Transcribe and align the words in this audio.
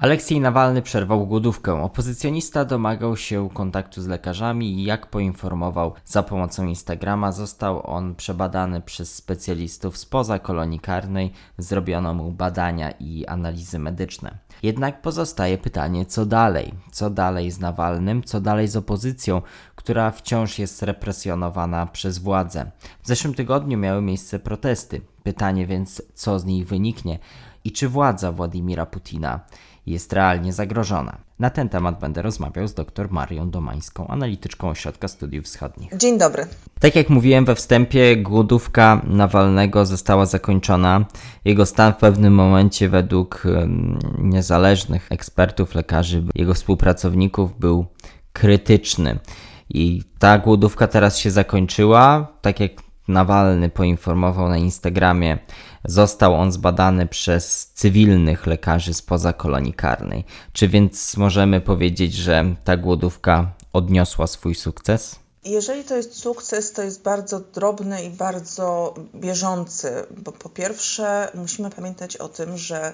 Aleksiej 0.00 0.40
Nawalny 0.40 0.82
przerwał 0.82 1.26
głodówkę. 1.26 1.82
Opozycjonista 1.82 2.64
domagał 2.64 3.16
się 3.16 3.48
kontaktu 3.54 4.02
z 4.02 4.06
lekarzami 4.06 4.72
i 4.72 4.84
jak 4.84 5.06
poinformował 5.06 5.92
za 6.04 6.22
pomocą 6.22 6.66
Instagrama, 6.66 7.32
został 7.32 7.86
on 7.90 8.14
przebadany 8.14 8.80
przez 8.80 9.14
specjalistów 9.14 9.98
spoza 9.98 10.38
kolonii 10.38 10.80
karnej. 10.80 11.32
Zrobiono 11.58 12.14
mu 12.14 12.32
badania 12.32 12.90
i 12.90 13.26
analizy 13.26 13.78
medyczne. 13.78 14.38
Jednak 14.62 15.02
pozostaje 15.02 15.58
pytanie, 15.58 16.06
co 16.06 16.26
dalej? 16.26 16.74
Co 16.92 17.10
dalej 17.10 17.50
z 17.50 17.60
Nawalnym? 17.60 18.22
Co 18.22 18.40
dalej 18.40 18.68
z 18.68 18.76
opozycją, 18.76 19.42
która 19.76 20.10
wciąż 20.10 20.58
jest 20.58 20.82
represjonowana 20.82 21.86
przez 21.86 22.18
władze? 22.18 22.70
W 23.02 23.06
zeszłym 23.06 23.34
tygodniu 23.34 23.78
miały 23.78 24.02
miejsce 24.02 24.38
protesty. 24.38 25.00
Pytanie 25.22 25.66
więc, 25.66 26.02
co 26.14 26.38
z 26.38 26.44
nich 26.44 26.66
wyniknie? 26.66 27.18
I 27.64 27.72
czy 27.72 27.88
władza 27.88 28.32
Władimira 28.32 28.86
Putina 28.86 29.40
jest 29.86 30.12
realnie 30.12 30.52
zagrożona. 30.52 31.18
Na 31.38 31.50
ten 31.50 31.68
temat 31.68 32.00
będę 32.00 32.22
rozmawiał 32.22 32.68
z 32.68 32.74
dr 32.74 33.10
Marią 33.10 33.50
Domańską, 33.50 34.08
analityczką 34.08 34.68
Ośrodka 34.68 35.08
Studiów 35.08 35.44
Wschodnich. 35.44 35.96
Dzień 35.96 36.18
dobry. 36.18 36.46
Tak 36.80 36.96
jak 36.96 37.10
mówiłem 37.10 37.44
we 37.44 37.54
wstępie, 37.54 38.16
głodówka 38.16 39.02
Nawalnego 39.04 39.86
została 39.86 40.26
zakończona. 40.26 41.04
Jego 41.44 41.66
stan 41.66 41.92
w 41.92 41.96
pewnym 41.96 42.34
momencie 42.34 42.88
według 42.88 43.42
niezależnych 44.18 45.06
ekspertów, 45.12 45.74
lekarzy, 45.74 46.22
jego 46.34 46.54
współpracowników 46.54 47.58
był 47.58 47.86
krytyczny. 48.32 49.18
I 49.68 50.02
ta 50.18 50.38
głodówka 50.38 50.86
teraz 50.86 51.18
się 51.18 51.30
zakończyła. 51.30 52.26
Tak 52.42 52.60
jak 52.60 52.72
Nawalny 53.08 53.68
poinformował 53.68 54.48
na 54.48 54.56
Instagramie, 54.56 55.38
został 55.84 56.34
on 56.34 56.52
zbadany 56.52 57.06
przez 57.06 57.70
cywilnych 57.74 58.46
lekarzy 58.46 58.94
spoza 58.94 59.32
kolonii 59.32 59.74
karnej. 59.74 60.24
Czy 60.52 60.68
więc 60.68 61.16
możemy 61.16 61.60
powiedzieć, 61.60 62.14
że 62.14 62.54
ta 62.64 62.76
głodówka 62.76 63.52
odniosła 63.72 64.26
swój 64.26 64.54
sukces? 64.54 65.16
Jeżeli 65.44 65.84
to 65.84 65.96
jest 65.96 66.18
sukces, 66.18 66.72
to 66.72 66.82
jest 66.82 67.02
bardzo 67.02 67.40
drobny 67.40 68.04
i 68.04 68.10
bardzo 68.10 68.94
bieżący, 69.14 70.06
bo 70.16 70.32
po 70.32 70.48
pierwsze 70.48 71.28
musimy 71.34 71.70
pamiętać 71.70 72.16
o 72.16 72.28
tym, 72.28 72.58
że 72.58 72.92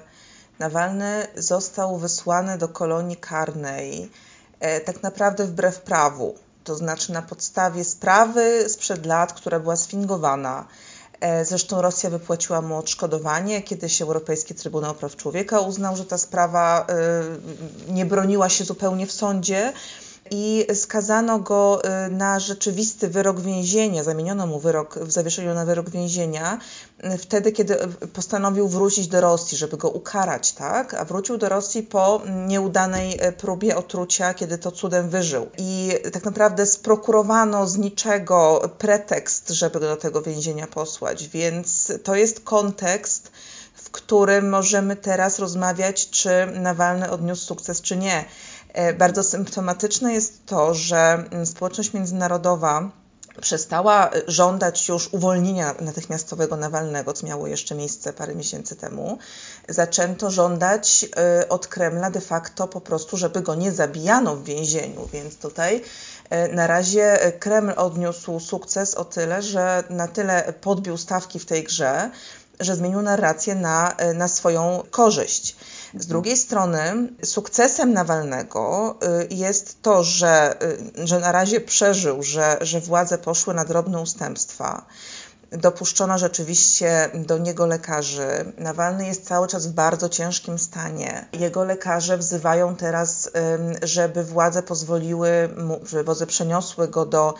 Nawalny 0.59 1.27
został 1.37 1.98
wysłany 1.98 2.59
do 2.59 2.69
kolonii 2.69 3.17
karnej 3.17 4.11
e, 4.61 4.81
tak 4.81 5.03
naprawdę 5.03 5.47
wbrew 5.47 5.81
prawu 5.81 6.34
to 6.65 6.75
znaczy 6.75 7.12
na 7.12 7.23
podstawie 7.23 7.84
sprawy 7.84 8.69
sprzed 8.69 9.06
lat, 9.06 9.33
która 9.33 9.61
była 9.61 9.77
sfingowana. 9.77 10.67
E, 11.20 11.45
zresztą 11.45 11.83
Rosja 11.83 12.11
wypłaciła 12.11 12.61
mu 12.61 12.78
odszkodowanie, 12.78 13.62
kiedy 13.62 13.89
się 13.89 14.05
Europejski 14.05 14.55
Trybunał 14.55 14.95
Praw 14.95 15.17
Człowieka 15.17 15.61
uznał, 15.61 15.97
że 15.97 16.05
ta 16.05 16.19
sprawa 16.19 16.86
e, 16.89 17.92
nie 17.92 18.06
broniła 18.06 18.48
się 18.48 18.64
zupełnie 18.64 19.06
w 19.06 19.12
sądzie 19.12 19.72
i 20.30 20.66
skazano 20.74 21.38
go 21.38 21.82
y, 22.06 22.10
na 22.10 22.41
rzeczywisty 22.41 23.08
wyrok 23.08 23.41
więzienia, 23.41 24.05
zamieniono 24.05 24.46
mu 24.46 24.58
wyrok 24.58 24.98
w 24.98 25.12
zawieszeniu 25.12 25.55
na 25.55 25.64
wyrok 25.64 25.91
więzienia, 25.91 26.58
y, 27.05 27.19
wtedy, 27.19 27.52
kiedy 27.52 27.77
postanowił 28.12 28.69
wrócić 28.69 29.08
do 29.08 29.20
Rosji, 29.20 29.58
żeby 29.58 29.77
go 29.77 29.91
ukarać, 29.91 30.52
tak? 30.52 30.94
A 30.94 31.04
wrócił 31.04 31.36
do 31.36 31.48
Rosji 31.48 31.82
po 31.82 32.22
nieudanej 32.47 33.27
y, 33.28 33.32
próbie 33.32 33.77
otrucia, 33.77 34.34
kiedy 34.34 34.58
to 34.58 34.72
cudem 34.72 35.10
wyżył. 35.10 35.47
I 35.58 35.92
tak 36.12 36.24
naprawdę 36.24 36.66
sprokurowano 36.66 37.66
z 37.66 37.77
niczego 37.77 38.70
pretekst, 38.78 39.48
żeby 39.50 39.80
go 39.80 39.86
do 39.86 39.97
tego 39.97 40.22
więzienia 40.22 40.66
posłać, 40.66 41.28
więc 41.28 41.92
to 42.04 42.14
jest 42.14 42.41
kontekst, 42.41 43.30
w 43.74 43.91
którym 43.91 44.48
możemy 44.48 44.97
teraz 44.97 45.38
rozmawiać, 45.38 46.10
czy 46.10 46.47
Nawalny 46.54 47.10
odniósł 47.10 47.47
sukces, 47.47 47.80
czy 47.80 47.97
nie. 47.97 48.24
E, 48.77 48.92
bardzo 48.92 49.22
symptomatyczne 49.22 50.12
jest 50.12 50.46
to, 50.46 50.74
że 50.74 51.24
mm, 51.30 51.46
społeczność 51.46 51.92
międzynarodowa 51.92 52.91
przestała 53.41 54.10
e, 54.10 54.22
żądać 54.27 54.88
już 54.88 55.09
uwolnienia 55.12 55.75
natychmiastowego 55.81 56.56
Nawalnego, 56.56 57.12
co 57.12 57.26
miało 57.26 57.47
jeszcze 57.47 57.75
miejsce 57.75 58.12
parę 58.12 58.34
miesięcy 58.34 58.76
temu. 58.76 59.19
Zaczęto 59.69 60.31
żądać 60.31 61.06
e, 61.16 61.48
od 61.48 61.66
Kremla 61.66 62.10
de 62.10 62.20
facto 62.20 62.69
po 62.69 62.81
prostu, 62.81 63.16
żeby 63.16 63.41
go 63.41 63.54
nie 63.54 63.72
zabijano 63.72 64.36
w 64.36 64.44
więzieniu, 64.44 65.09
więc 65.12 65.36
tutaj 65.36 65.82
na 66.53 66.66
razie 66.66 67.32
Kreml 67.38 67.72
odniósł 67.76 68.41
sukces 68.41 68.94
o 68.94 69.04
tyle, 69.04 69.42
że 69.42 69.84
na 69.91 70.09
tyle 70.09 70.53
podbił 70.60 70.97
stawki 70.97 71.38
w 71.38 71.47
tej 71.47 71.65
grze, 71.65 72.10
że 72.60 72.76
zmienił 72.76 73.03
narrację 73.03 73.54
na, 73.54 73.97
na 74.15 74.28
swoją 74.28 74.82
korzyść. 74.91 75.56
Z 75.94 76.06
drugiej 76.06 76.36
strony 76.36 77.08
sukcesem 77.24 77.92
Nawalnego 77.92 78.94
y, 79.30 79.34
jest 79.34 79.82
to, 79.82 80.04
że, 80.04 80.62
y, 80.98 81.06
że 81.06 81.20
na 81.20 81.32
razie 81.32 81.60
przeżył, 81.60 82.22
że, 82.22 82.58
że 82.60 82.80
władze 82.80 83.19
poszły 83.19 83.54
na 83.54 83.64
drobne 83.64 84.00
ustępstwa. 84.00 84.86
Dopuszczono 85.52 86.19
rzeczywiście 86.19 87.10
do 87.14 87.38
niego 87.38 87.66
lekarzy. 87.66 88.52
Nawalny 88.58 89.06
jest 89.06 89.24
cały 89.24 89.48
czas 89.48 89.66
w 89.66 89.72
bardzo 89.72 90.08
ciężkim 90.08 90.58
stanie. 90.58 91.28
Jego 91.32 91.64
lekarze 91.64 92.18
wzywają 92.18 92.76
teraz, 92.76 93.30
żeby 93.82 94.24
władze 94.24 94.62
pozwoliły 94.62 95.48
mu, 95.56 95.80
żeby 95.86 96.04
władze 96.04 96.26
przeniosły 96.26 96.88
go 96.88 97.06
do 97.06 97.34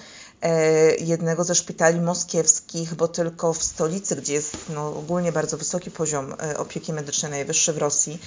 jednego 0.99 1.45
ze 1.45 1.55
szpitali 1.55 2.01
moskiewskich, 2.01 2.95
bo 2.95 3.09
tylko 3.09 3.53
w 3.53 3.63
stolicy, 3.63 4.17
gdzie 4.17 4.33
jest 4.33 4.57
no, 4.75 4.89
ogólnie 4.89 5.33
bardzo 5.33 5.57
wysoki 5.57 5.91
poziom 5.91 6.35
e, 6.43 6.59
opieki 6.59 6.93
medycznej, 6.93 7.31
najwyższy 7.31 7.73
w 7.73 7.79
Rosji 7.79 8.19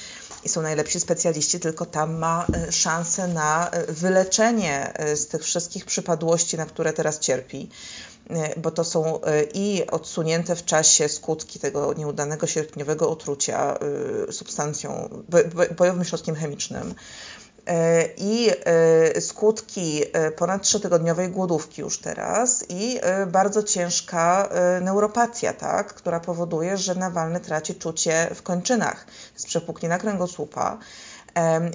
i 0.44 0.50
są 0.50 0.62
najlepsi 0.62 1.00
specjaliści, 1.00 1.59
tylko 1.59 1.86
tam 1.86 2.18
ma 2.18 2.48
e, 2.53 2.72
szansę 2.72 3.28
na 3.28 3.72
wyleczenie 3.88 4.94
z 5.16 5.28
tych 5.28 5.44
wszystkich 5.44 5.86
przypadłości, 5.86 6.58
na 6.58 6.66
które 6.66 6.94
teraz 6.94 7.19
cierpi. 7.19 7.69
Bo 8.58 8.72
to 8.72 8.84
są 8.84 9.19
i 9.53 9.84
odsunięte 9.92 10.56
w 10.56 10.66
czasie 10.66 11.09
skutki 11.09 11.59
tego 11.59 11.94
nieudanego 11.94 12.48
sierpniowego 12.48 13.09
otrucia 13.09 13.78
substancją, 14.31 15.09
bojowym 15.78 16.06
środkiem 16.06 16.36
chemicznym, 16.36 16.96
E, 17.39 17.39
i 18.18 18.52
e, 18.66 19.22
skutki 19.22 20.03
e, 20.13 20.31
ponad 20.31 20.62
trzytygodniowej 20.62 21.30
głodówki 21.30 21.81
już 21.81 22.00
teraz 22.00 22.66
i 22.69 23.00
bardzo 23.28 23.63
ciężka 23.63 24.50
neuropatia, 24.81 25.53
tak, 25.53 25.94
która 25.94 26.19
powoduje, 26.19 26.78
że 26.78 26.96
Nawalny 26.96 27.40
traci 27.40 27.75
czucie 27.75 28.30
w 28.35 28.41
kończynach. 28.41 29.06
Z 29.35 29.46
przepuknina 29.46 29.97
kręgosłupa 29.97 30.78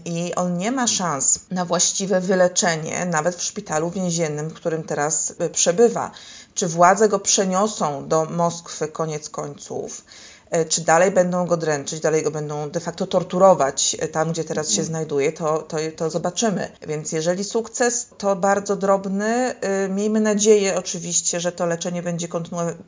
i 0.05 0.35
on 0.35 0.59
nie 0.59 0.73
ma 0.73 0.87
szans 0.87 1.41
na 1.51 1.65
właściwe 1.65 2.21
wyleczenie, 2.21 3.07
nawet 3.07 3.37
w 3.37 3.43
szpitalu 3.43 3.91
więziennym, 3.91 4.49
w 4.49 4.55
którym 4.55 4.83
teraz 4.83 5.35
przebywa. 5.53 6.11
Czy 6.55 6.69
władze 6.69 7.09
go 7.09 7.19
przeniosą 7.19 8.09
do 8.09 8.25
Moskwy 8.25 8.89
koniec 8.89 9.29
końców? 9.29 10.05
E, 10.51 10.65
czy 10.65 10.81
dalej 10.81 11.11
będą 11.11 11.47
go 11.47 11.57
dręczyć, 11.57 12.01
dalej 12.01 12.23
go 12.23 12.31
będą 12.31 12.71
de 12.71 12.81
facto 12.81 13.07
torturować 13.07 13.97
e, 13.99 14.09
tam, 14.09 14.33
gdzie 14.33 14.45
teraz 14.45 14.71
się 14.71 14.81
mm. 14.81 14.87
znajduje, 14.87 15.33
to, 15.33 15.59
to, 15.59 15.77
to 15.97 16.11
zobaczymy. 16.11 16.71
Więc 16.87 17.13
jeżeli 17.13 17.45
sukces, 17.45 18.09
to 18.19 18.37
bardzo 18.37 18.77
drobny. 18.77 19.55
E, 19.61 19.89
miejmy 19.89 20.21
nadzieję 20.21 20.77
oczywiście, 20.77 21.41
że 21.41 21.53
to 21.53 21.67
leczenie 21.67 22.03
będzie 22.03 22.29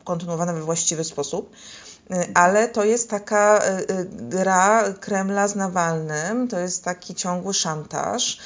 kontynuowane 0.04 0.54
we 0.54 0.60
właściwy 0.60 1.04
sposób 1.04 1.50
ale 2.34 2.68
to 2.68 2.84
jest 2.84 3.10
taka 3.10 3.62
gra 4.06 4.84
Kremla 5.00 5.48
z 5.48 5.56
Nawalnym, 5.56 6.48
to 6.48 6.58
jest 6.58 6.84
taki 6.84 7.14
ciągły 7.14 7.54
szantaż. 7.54 8.38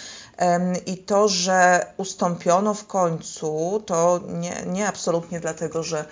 I 0.87 0.97
to, 0.97 1.29
że 1.29 1.87
ustąpiono 1.97 2.75
w 2.75 2.87
końcu, 2.87 3.83
to 3.87 4.21
nie, 4.29 4.63
nie 4.67 4.89
absolutnie 4.89 5.41
dlatego, 5.41 5.83
że 5.83 6.05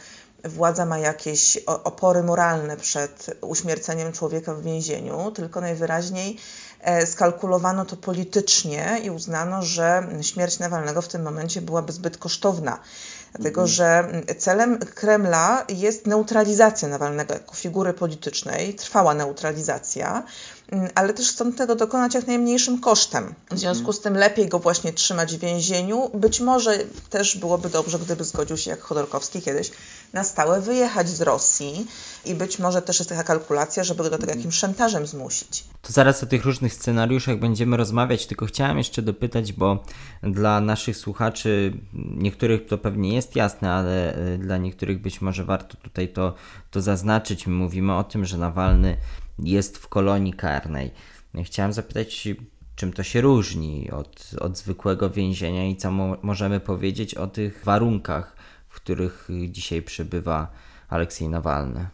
władza 0.44 0.86
ma 0.86 0.98
jakieś 0.98 1.56
opory 1.66 2.22
moralne 2.22 2.76
przed 2.76 3.36
uśmierceniem 3.40 4.12
człowieka 4.12 4.54
w 4.54 4.62
więzieniu, 4.62 5.30
tylko 5.30 5.60
najwyraźniej 5.60 6.38
e, 6.80 7.06
skalkulowano 7.06 7.84
to 7.84 7.96
politycznie 7.96 9.00
i 9.04 9.10
uznano, 9.10 9.62
że 9.62 10.08
śmierć 10.22 10.58
Nawalnego 10.58 11.02
w 11.02 11.08
tym 11.08 11.22
momencie 11.22 11.62
byłaby 11.62 11.92
zbyt 11.92 12.18
kosztowna. 12.18 12.78
Dlatego, 13.32 13.60
mhm. 13.60 13.68
że 13.68 14.08
celem 14.38 14.78
Kremla 14.78 15.64
jest 15.68 16.06
neutralizacja 16.06 16.88
Nawalnego 16.88 17.34
jako 17.34 17.54
figury 17.54 17.92
politycznej, 17.92 18.74
trwała 18.74 19.14
neutralizacja, 19.14 20.22
ale 20.94 21.14
też 21.14 21.28
chcą 21.28 21.52
tego 21.52 21.76
dokonać 21.76 22.14
jak 22.14 22.26
najmniejszym 22.26 22.80
kosztem. 22.80 23.34
W 23.50 23.58
związku 23.58 23.80
mhm. 23.80 23.94
z 23.94 24.00
tym 24.00 24.14
lepiej 24.14 24.48
go 24.48 24.58
właśnie 24.58 24.92
trzymać 24.92 25.36
w 25.36 25.40
więzieniu. 25.40 26.10
Być 26.14 26.40
może 26.40 26.78
też 27.10 27.36
byłoby 27.36 27.68
dobrze, 27.68 27.98
gdyby 27.98 28.24
zgodził 28.24 28.56
się, 28.56 28.70
jak 28.70 28.80
Chodorkowski 28.80 29.42
kiedyś, 29.42 29.70
na 30.12 30.24
stałe 30.24 30.60
wyjechać 30.60 31.08
z 31.08 31.20
Rosji 31.20 31.86
i 32.24 32.34
być 32.34 32.58
może 32.58 32.82
też 32.82 32.98
jest 32.98 33.10
taka 33.10 33.22
kalkulacja, 33.22 33.84
żeby 33.84 34.02
go 34.02 34.10
do 34.10 34.18
tego 34.18 34.32
jakimś 34.32 34.54
szantażem 34.54 35.06
zmusić. 35.06 35.64
To 35.82 35.92
zaraz 35.92 36.22
o 36.22 36.26
tych 36.26 36.44
różnych 36.44 36.74
scenariuszach 36.74 37.38
będziemy 37.38 37.76
rozmawiać, 37.76 38.26
tylko 38.26 38.46
chciałem 38.46 38.78
jeszcze 38.78 39.02
dopytać, 39.02 39.52
bo 39.52 39.84
dla 40.22 40.60
naszych 40.60 40.96
słuchaczy, 40.96 41.72
niektórych 41.94 42.66
to 42.66 42.78
pewnie 42.78 43.14
jest 43.14 43.36
jasne, 43.36 43.72
ale 43.72 44.14
e, 44.14 44.38
dla 44.38 44.56
niektórych 44.56 45.02
być 45.02 45.20
może 45.20 45.44
warto 45.44 45.76
tutaj 45.76 46.08
to, 46.08 46.34
to 46.70 46.80
zaznaczyć. 46.80 47.46
My 47.46 47.54
mówimy 47.54 47.94
o 47.94 48.04
tym, 48.04 48.24
że 48.24 48.38
Nawalny 48.38 48.96
jest 49.38 49.78
w 49.78 49.88
kolonii 49.88 50.32
karnej. 50.32 50.90
Chciałem 51.44 51.72
zapytać, 51.72 52.28
czym 52.76 52.92
to 52.92 53.02
się 53.02 53.20
różni 53.20 53.90
od, 53.90 54.30
od 54.40 54.58
zwykłego 54.58 55.10
więzienia 55.10 55.66
i 55.66 55.76
co 55.76 55.90
mo 55.90 56.16
możemy 56.22 56.60
powiedzieć 56.60 57.14
o 57.14 57.26
tych 57.26 57.64
warunkach, 57.64 58.36
w 58.68 58.74
których 58.74 59.28
dzisiaj 59.48 59.82
przebywa 59.82 60.50
Aleksiej 60.88 61.28
Nawalny. 61.28 61.86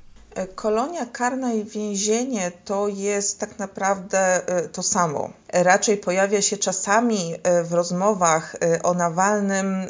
Kolonia 0.54 1.06
karna 1.06 1.52
i 1.52 1.64
więzienie 1.64 2.52
to 2.64 2.88
jest 2.88 3.40
tak 3.40 3.58
naprawdę 3.58 4.48
e, 4.48 4.68
to 4.68 4.82
samo. 4.82 5.30
Raczej 5.52 5.96
pojawia 5.96 6.42
się 6.42 6.56
czasami 6.56 7.34
e, 7.42 7.64
w 7.64 7.72
rozmowach 7.72 8.54
e, 8.54 8.82
o 8.82 8.94
Nawalnym 8.94 9.86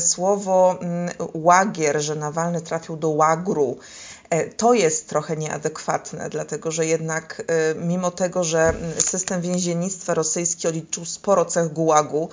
słowo 0.00 0.78
mm, 0.80 1.10
łagier, 1.34 2.00
że 2.00 2.14
Nawalny 2.14 2.60
trafił 2.60 2.96
do 2.96 3.08
łagru. 3.08 3.78
To 4.56 4.74
jest 4.74 5.08
trochę 5.08 5.36
nieadekwatne, 5.36 6.28
dlatego 6.30 6.70
że 6.70 6.86
jednak 6.86 7.42
mimo 7.76 8.10
tego, 8.10 8.44
że 8.44 8.74
system 8.98 9.40
więziennictwa 9.40 10.14
rosyjski 10.14 10.68
odliczył 10.68 11.04
sporo 11.04 11.44
cech 11.44 11.72
gułagu, 11.72 12.28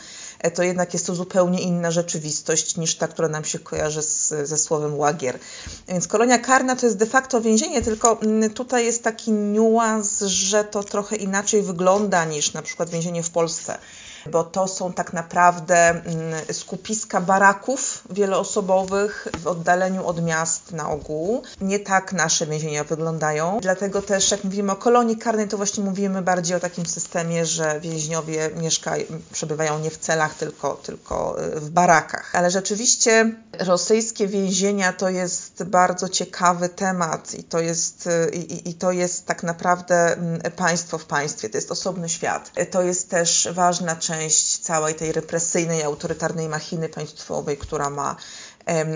E, 0.45 0.51
to 0.51 0.63
jednak 0.63 0.93
jest 0.93 1.05
to 1.05 1.15
zupełnie 1.15 1.61
inna 1.61 1.91
rzeczywistość 1.91 2.77
niż 2.77 2.95
ta, 2.95 3.07
która 3.07 3.27
nam 3.27 3.45
się 3.45 3.59
kojarzy 3.59 4.01
z, 4.01 4.27
ze 4.27 4.57
słowem 4.57 4.97
łagier. 4.97 5.39
Więc 5.87 6.07
kolonia 6.07 6.39
karna 6.39 6.75
to 6.75 6.85
jest 6.85 6.97
de 6.97 7.05
facto 7.05 7.41
więzienie, 7.41 7.81
tylko 7.81 8.19
tutaj 8.53 8.85
jest 8.85 9.03
taki 9.03 9.31
niuans, 9.31 10.19
że 10.19 10.63
to 10.63 10.83
trochę 10.83 11.15
inaczej 11.15 11.61
wygląda 11.61 12.25
niż 12.25 12.53
na 12.53 12.61
przykład 12.61 12.89
więzienie 12.89 13.23
w 13.23 13.29
Polsce 13.29 13.77
bo 14.31 14.43
to 14.43 14.67
są 14.67 14.93
tak 14.93 15.13
naprawdę 15.13 15.89
mm, 15.89 16.03
skupiska 16.51 17.21
baraków 17.21 18.03
wieloosobowych 18.09 19.27
w 19.39 19.47
oddaleniu 19.47 20.05
od 20.05 20.23
miast 20.23 20.71
na 20.71 20.89
ogół. 20.89 21.43
Nie 21.61 21.79
tak 21.79 22.13
nasze 22.13 22.45
więzienia 22.45 22.83
wyglądają. 22.83 23.59
Dlatego 23.61 24.01
też, 24.01 24.31
jak 24.31 24.43
mówimy 24.43 24.71
o 24.71 24.75
kolonii 24.75 25.17
karnej, 25.17 25.47
to 25.47 25.57
właśnie 25.57 25.83
mówimy 25.83 26.21
bardziej 26.21 26.57
o 26.57 26.59
takim 26.59 26.85
systemie, 26.85 27.45
że 27.45 27.79
więźniowie 27.79 28.49
mieszkają, 28.55 29.05
przebywają 29.31 29.79
nie 29.79 29.89
w 29.89 29.97
celach, 29.97 30.35
tylko, 30.35 30.73
tylko 30.73 31.43
y, 31.43 31.59
w 31.59 31.69
barakach. 31.69 32.35
Ale 32.35 32.51
rzeczywiście 32.51 33.35
rosyjskie 33.59 34.27
więzienia 34.27 34.93
to 34.93 35.09
jest 35.09 35.63
bardzo 35.63 36.09
ciekawy 36.09 36.69
temat 36.69 37.33
i 37.33 37.43
to 37.43 37.59
jest, 37.59 38.07
y, 38.07 38.35
i, 38.35 38.69
i 38.69 38.73
to 38.73 38.91
jest 38.91 39.25
tak 39.25 39.43
naprawdę 39.43 40.13
mm, 40.13 40.41
państwo 40.55 40.97
w 40.97 41.05
państwie, 41.05 41.49
to 41.49 41.57
jest 41.57 41.71
osobny 41.71 42.09
świat. 42.09 42.51
To 42.71 42.81
jest 42.81 43.09
też 43.09 43.49
ważna 43.53 43.95
część 43.95 44.14
część 44.15 44.57
całej 44.57 44.95
tej 44.95 45.11
represyjnej, 45.11 45.83
autorytarnej 45.83 46.49
machiny 46.49 46.89
państwowej, 46.89 47.57
która 47.57 47.89
ma, 47.89 48.15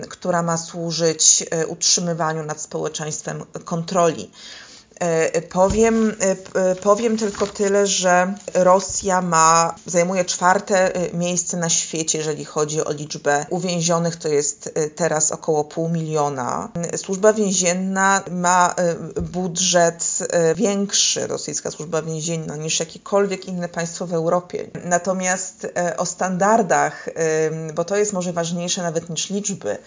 która 0.10 0.42
ma 0.44 0.57
służyć 0.57 1.45
e, 1.51 1.68
utrzymywaniu 1.68 2.44
nad 2.44 2.62
społeczeństwem 2.62 3.45
kontroli. 3.66 4.31
E, 5.00 5.42
powiem, 5.42 6.16
e, 6.56 6.75
powiem 6.75 7.18
tylko 7.18 7.48
tyle, 7.48 7.88
że 7.88 8.34
Rosja 8.54 9.22
ma, 9.22 9.75
zajmuje 9.86 10.25
czwarte 10.25 10.92
miejsce 11.13 11.57
na 11.57 11.69
świecie, 11.69 12.18
jeżeli 12.18 12.46
chodzi 12.46 12.86
o 12.86 12.92
liczbę 12.92 13.46
uwięzionych, 13.50 14.16
to 14.16 14.28
jest 14.28 14.74
teraz 14.96 15.31
około 15.31 15.63
pół 15.63 15.90
miliona. 15.90 16.69
Służba 16.96 17.34
więzienna 17.34 18.24
ma 18.31 18.75
budżet 19.22 20.19
większy, 20.56 21.28
rosyjska 21.28 21.72
służba 21.72 22.02
więzienna, 22.02 22.56
niż 22.56 22.80
jakiekolwiek 22.80 23.45
inne 23.45 23.69
państwo 23.69 24.07
w 24.07 24.13
Europie. 24.13 24.69
Natomiast 24.86 25.68
o 25.98 26.06
standardach, 26.06 27.10
bo 27.75 27.86
to 27.86 27.98
jest 27.98 28.13
może 28.13 28.34
ważniejsze 28.34 28.84
nawet 28.84 29.10
niż 29.10 29.30
liczby, 29.30 29.78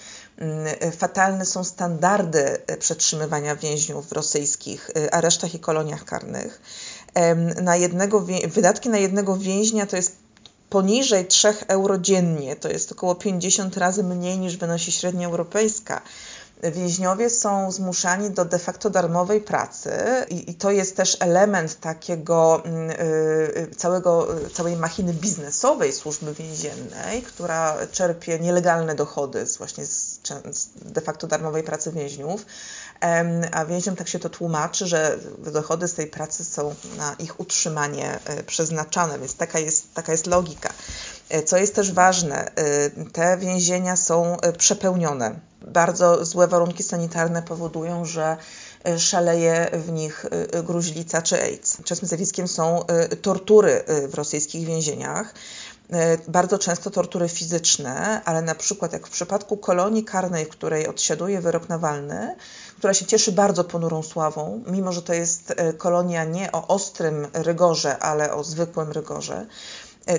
fatalne 0.97 1.47
są 1.47 1.65
standardy 1.65 2.59
przetrzymywania 2.79 3.57
więźniów 3.57 4.09
w 4.09 4.13
rosyjskich 4.13 4.91
y, 4.91 5.11
aresztach 5.11 5.55
i 5.55 5.61
koloniach 5.61 6.05
karnych. 6.05 6.61
Na 7.63 7.77
jednego, 7.77 8.27
wydatki 8.47 8.89
na 8.89 8.99
jednego 8.99 9.37
więźnia 9.37 9.87
to 9.87 9.97
jest 9.97 10.17
poniżej 10.71 11.27
3 11.27 11.55
euro 11.69 11.99
dziennie, 11.99 12.57
to 12.57 12.69
jest 12.69 12.93
około 12.93 13.15
50 13.15 13.77
razy 13.77 14.05
mniej 14.05 14.39
niż 14.39 14.57
wynosi 14.57 14.93
średnia 14.93 15.27
europejska 15.27 16.03
więźniowie 16.63 17.31
są 17.31 17.73
zmuszani 17.73 18.31
do 18.31 18.45
de 18.45 18.59
facto 18.59 18.91
darmowej 18.91 19.41
pracy 19.41 19.91
i, 20.29 20.51
i 20.51 20.55
to 20.55 20.71
jest 20.71 20.97
też 20.97 21.17
element 21.21 21.81
takiego 21.81 22.63
y, 23.71 23.75
całego, 23.77 24.29
całej 24.55 24.77
machiny 24.77 25.13
biznesowej 25.13 25.93
służby 25.93 26.35
więziennej, 26.35 27.23
która 27.23 27.77
czerpie 27.93 28.39
nielegalne 28.39 28.95
dochody 28.95 29.47
z 29.47 29.57
właśnie 29.57 29.87
z, 29.87 30.21
z 30.51 30.69
de 30.77 31.01
facto 31.01 31.27
darmowej 31.27 31.63
pracy 31.63 31.93
więźniów. 31.93 32.47
A 33.53 33.65
więźniom 33.65 33.97
tak 33.97 34.09
się 34.09 34.19
to 34.19 34.31
tłumaczy, 34.31 34.87
że 34.87 35.19
dochody 35.39 35.89
z 35.89 35.95
tej 35.95 36.07
pracy 36.07 36.45
są 36.45 36.75
na 36.97 37.15
ich 37.19 37.41
utrzymanie 37.41 38.19
e, 38.25 38.43
przeznaczane, 38.43 39.19
więc 39.19 39.35
taka 39.35 39.59
jest, 39.59 39.95
taka 39.95 40.13
jest 40.13 40.27
logika. 40.27 40.73
E, 41.33 41.43
co 41.43 41.57
jest 41.57 41.75
też 41.75 41.93
ważne, 41.93 42.51
e, 42.55 42.91
te 43.13 43.37
więzienia 43.39 43.97
są 43.97 44.37
przepełnione 44.59 45.41
bardzo 45.67 46.25
złe 46.25 46.49
warunki 46.49 46.83
sanitarne 46.83 47.43
powodują, 47.43 48.05
że 48.05 48.37
e, 48.85 48.99
szaleje 48.99 49.71
w 49.73 49.93
nich 49.93 50.27
e, 50.53 50.63
gruźlica 50.63 51.23
czy 51.23 51.43
AIDS. 51.43 51.77
Czasem 51.85 52.09
zjawiskiem 52.09 52.49
są 52.49 52.87
e, 52.87 53.17
tortury 53.17 53.85
w 54.09 54.15
rosyjskich 54.15 54.67
więzieniach. 54.67 55.35
Bardzo 56.29 56.59
często 56.59 56.91
tortury 56.91 57.29
fizyczne, 57.29 58.21
ale 58.25 58.43
na 58.43 58.55
przykład 58.55 58.93
jak 58.93 59.07
w 59.07 59.11
przypadku 59.11 59.57
kolonii 59.57 60.05
karnej, 60.05 60.45
w 60.45 60.49
której 60.49 60.89
odsiaduje 60.89 61.41
wyrok 61.41 61.69
Nawalny, 61.69 62.37
która 62.79 62.95
się 62.95 63.07
cieszy 63.07 63.33
bardzo 63.33 63.65
ponurą 63.65 64.03
sławą, 64.03 64.65
mimo 64.67 64.93
że 64.93 65.03
to 65.03 65.15
jest 65.15 65.55
kolonia 65.79 66.25
nie 66.25 66.53
o 66.53 66.67
ostrym 66.67 67.27
rygorze, 67.33 67.99
ale 67.99 68.35
o 68.35 68.45
zwykłym 68.45 68.93
rygorze, 68.93 69.47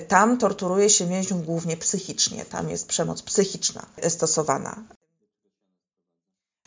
tam 0.07 0.37
torturuje 0.37 0.89
się 0.89 1.07
więźniów 1.07 1.45
głównie 1.45 1.77
psychicznie, 1.77 2.45
tam 2.45 2.69
jest 2.69 2.87
przemoc 2.87 3.21
psychiczna 3.21 3.85
stosowana. 4.09 4.83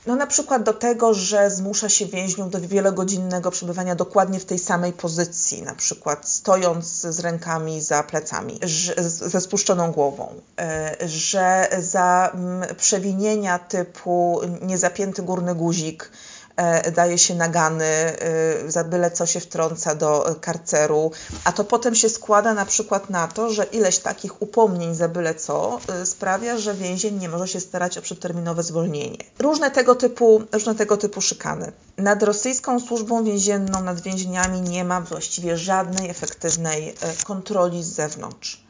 No 0.06 0.16
na 0.16 0.26
przykład 0.26 0.62
do 0.62 0.74
tego, 0.74 1.14
że 1.14 1.50
zmusza 1.50 1.88
się 1.88 2.06
więźniów 2.06 2.50
do 2.50 2.60
wielogodzinnego 2.60 3.50
przebywania 3.50 3.94
dokładnie 3.94 4.40
w 4.40 4.44
tej 4.44 4.58
samej 4.58 4.92
pozycji, 4.92 5.62
na 5.62 5.74
przykład 5.74 6.28
stojąc 6.28 6.86
z 6.86 7.20
rękami 7.20 7.80
za 7.80 8.02
plecami, 8.02 8.60
ze 9.02 9.40
spuszczoną 9.40 9.92
głową, 9.92 10.34
e, 10.60 10.96
że 11.08 11.68
za 11.78 12.32
przewinienia 12.76 13.58
typu 13.58 14.40
niezapięty 14.62 15.22
górny 15.22 15.54
guzik, 15.54 16.10
E, 16.10 16.35
daje 16.96 17.18
się 17.18 17.34
nagany, 17.34 17.84
e, 17.84 18.70
za 18.70 18.84
byle 18.84 19.10
co 19.10 19.26
się 19.26 19.40
wtrąca 19.40 19.94
do 19.94 20.36
karceru, 20.40 21.10
a 21.44 21.52
to 21.52 21.64
potem 21.64 21.94
się 21.94 22.08
składa 22.08 22.54
na 22.54 22.66
przykład 22.66 23.10
na 23.10 23.28
to, 23.28 23.50
że 23.50 23.64
ileś 23.64 23.98
takich 23.98 24.42
upomnień 24.42 24.94
za 24.94 25.08
byle 25.08 25.34
co 25.34 25.78
e, 25.88 26.06
sprawia, 26.06 26.58
że 26.58 26.74
więzień 26.74 27.18
nie 27.18 27.28
może 27.28 27.48
się 27.48 27.60
starać 27.60 27.98
o 27.98 28.02
przedterminowe 28.02 28.62
zwolnienie. 28.62 29.18
Różne 29.38 29.70
tego 29.70 29.94
typu, 29.94 30.42
różne 30.52 30.74
tego 30.74 30.96
typu 30.96 31.20
szykany. 31.20 31.72
Nad 31.96 32.22
rosyjską 32.22 32.80
służbą 32.80 33.24
więzienną, 33.24 33.82
nad 33.82 34.00
więzieniami 34.00 34.60
nie 34.60 34.84
ma 34.84 35.00
właściwie 35.00 35.56
żadnej 35.56 36.10
efektywnej 36.10 36.94
kontroli 37.24 37.82
z 37.82 37.86
zewnątrz. 37.86 38.66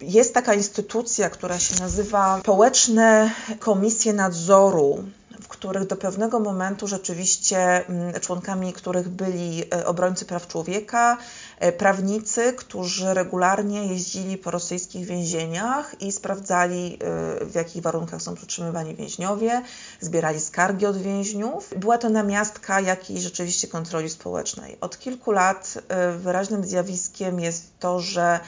Jest 0.00 0.34
taka 0.34 0.54
instytucja, 0.54 1.30
która 1.30 1.58
się 1.58 1.80
nazywa 1.80 2.40
Społeczne 2.40 3.30
Komisje 3.58 4.12
Nadzoru 4.12 5.04
w 5.42 5.48
których 5.48 5.86
do 5.86 5.96
pewnego 5.96 6.40
momentu 6.40 6.86
rzeczywiście 6.86 7.86
mm, 7.86 8.20
członkami 8.20 8.72
których 8.72 9.08
byli 9.08 9.64
e, 9.74 9.86
obrońcy 9.86 10.24
praw 10.24 10.48
człowieka, 10.48 11.18
e, 11.58 11.72
prawnicy, 11.72 12.52
którzy 12.52 13.14
regularnie 13.14 13.86
jeździli 13.86 14.38
po 14.38 14.50
rosyjskich 14.50 15.06
więzieniach 15.06 16.02
i 16.02 16.12
sprawdzali, 16.12 16.94
e, 16.94 17.44
w 17.44 17.54
jakich 17.54 17.82
warunkach 17.82 18.22
są 18.22 18.34
przetrzymywani 18.34 18.94
więźniowie, 18.94 19.62
zbierali 20.00 20.40
skargi 20.40 20.86
od 20.86 20.96
więźniów. 20.96 21.74
Była 21.76 21.98
to 21.98 22.08
namiastka 22.08 22.80
jakiejś 22.80 23.20
rzeczywiście 23.20 23.68
kontroli 23.68 24.10
społecznej. 24.10 24.76
Od 24.80 24.98
kilku 24.98 25.32
lat 25.32 25.78
wyraźnym 26.18 26.64
zjawiskiem 26.64 27.40
jest 27.40 27.78
to, 27.78 28.00
że 28.00 28.40